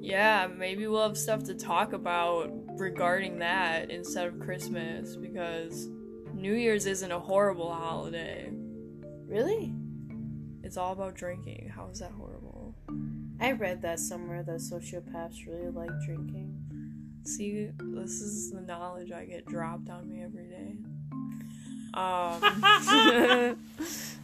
yeah, 0.00 0.48
maybe 0.48 0.86
we'll 0.86 1.06
have 1.06 1.18
stuff 1.18 1.44
to 1.44 1.54
talk 1.54 1.92
about 1.92 2.50
regarding 2.78 3.38
that 3.40 3.90
instead 3.90 4.26
of 4.26 4.40
Christmas 4.40 5.14
because 5.14 5.88
New 6.32 6.54
Year's 6.54 6.86
isn't 6.86 7.12
a 7.12 7.20
horrible 7.20 7.72
holiday. 7.72 8.50
Really? 9.26 9.74
It's 10.64 10.76
all 10.76 10.92
about 10.92 11.14
drinking. 11.14 11.70
How 11.74 11.88
is 11.88 11.98
that 11.98 12.12
horrible? 12.12 12.74
I 13.40 13.52
read 13.52 13.82
that 13.82 14.00
somewhere 14.00 14.42
that 14.42 14.60
sociopaths 14.60 15.46
really 15.46 15.70
like 15.70 15.90
drinking. 16.04 16.56
See, 17.24 17.68
this 17.78 18.22
is 18.22 18.50
the 18.50 18.62
knowledge 18.62 19.12
I 19.12 19.26
get 19.26 19.46
dropped 19.46 19.90
on 19.90 20.08
me 20.08 20.22
every 20.22 20.46
day. 20.46 20.69
Um 21.94 23.56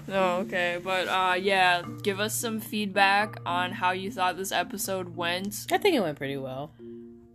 Oh, 0.08 0.36
okay. 0.46 0.78
But 0.82 1.08
uh 1.08 1.34
yeah, 1.34 1.82
give 2.02 2.20
us 2.20 2.34
some 2.34 2.60
feedback 2.60 3.40
on 3.44 3.72
how 3.72 3.90
you 3.90 4.10
thought 4.10 4.36
this 4.36 4.52
episode 4.52 5.16
went. 5.16 5.66
I 5.72 5.78
think 5.78 5.96
it 5.96 6.00
went 6.00 6.16
pretty 6.16 6.36
well. 6.36 6.70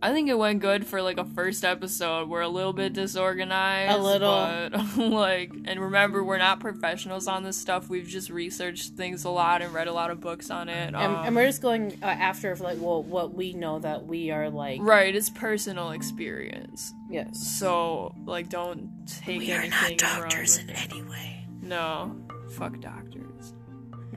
I 0.02 0.12
think 0.12 0.28
it 0.28 0.36
went 0.36 0.60
good 0.60 0.84
for 0.84 1.00
like 1.00 1.18
a 1.18 1.24
first 1.24 1.64
episode. 1.64 2.28
We're 2.28 2.40
a 2.40 2.48
little 2.48 2.72
bit 2.72 2.92
disorganized. 2.92 3.96
A 3.96 4.02
little. 4.02 4.30
But 4.30 4.96
like 4.96 5.52
and 5.64 5.80
remember 5.80 6.24
we're 6.24 6.38
not 6.38 6.58
professionals 6.58 7.28
on 7.28 7.44
this 7.44 7.56
stuff. 7.56 7.88
We've 7.88 8.08
just 8.08 8.28
researched 8.28 8.94
things 8.94 9.24
a 9.24 9.30
lot 9.30 9.62
and 9.62 9.72
read 9.72 9.86
a 9.86 9.92
lot 9.92 10.10
of 10.10 10.20
books 10.20 10.50
on 10.50 10.68
it. 10.68 10.88
And, 10.88 10.96
um, 10.96 11.24
and 11.24 11.36
we're 11.36 11.46
just 11.46 11.62
going 11.62 11.96
uh, 12.02 12.06
after 12.06 12.54
like 12.56 12.78
well 12.80 13.04
what 13.04 13.34
we 13.34 13.52
know 13.52 13.78
that 13.78 14.04
we 14.04 14.32
are 14.32 14.50
like 14.50 14.80
Right, 14.82 15.14
it's 15.14 15.30
personal 15.30 15.92
experience. 15.92 16.92
Yes. 17.08 17.40
So 17.58 18.12
like 18.24 18.48
don't 18.48 18.90
take 19.06 19.38
we 19.38 19.52
anything 19.52 19.98
are 20.02 20.18
not 20.18 20.30
doctors 20.30 20.58
in 20.58 20.70
any 20.70 21.02
way. 21.04 21.46
No. 21.62 22.16
Fuck 22.56 22.80
doctors. 22.80 23.54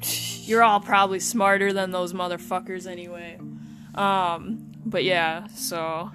You're 0.47 0.63
all 0.63 0.79
probably 0.79 1.19
smarter 1.19 1.71
than 1.71 1.91
those 1.91 2.11
motherfuckers 2.11 2.89
anyway. 2.89 3.39
Um, 3.93 4.71
but 4.85 5.03
yeah, 5.03 5.47
so 5.47 6.11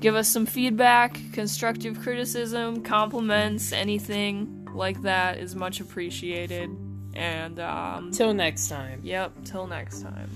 give 0.00 0.14
us 0.14 0.28
some 0.28 0.46
feedback, 0.46 1.18
constructive 1.32 2.00
criticism, 2.00 2.82
compliments, 2.82 3.72
anything 3.72 4.68
like 4.74 5.02
that 5.02 5.38
is 5.38 5.54
much 5.54 5.80
appreciated. 5.80 6.70
And 7.14 7.58
um 7.58 8.12
till 8.12 8.32
next 8.32 8.68
time. 8.68 9.00
Yep, 9.02 9.44
till 9.44 9.66
next 9.66 10.02
time. 10.02 10.30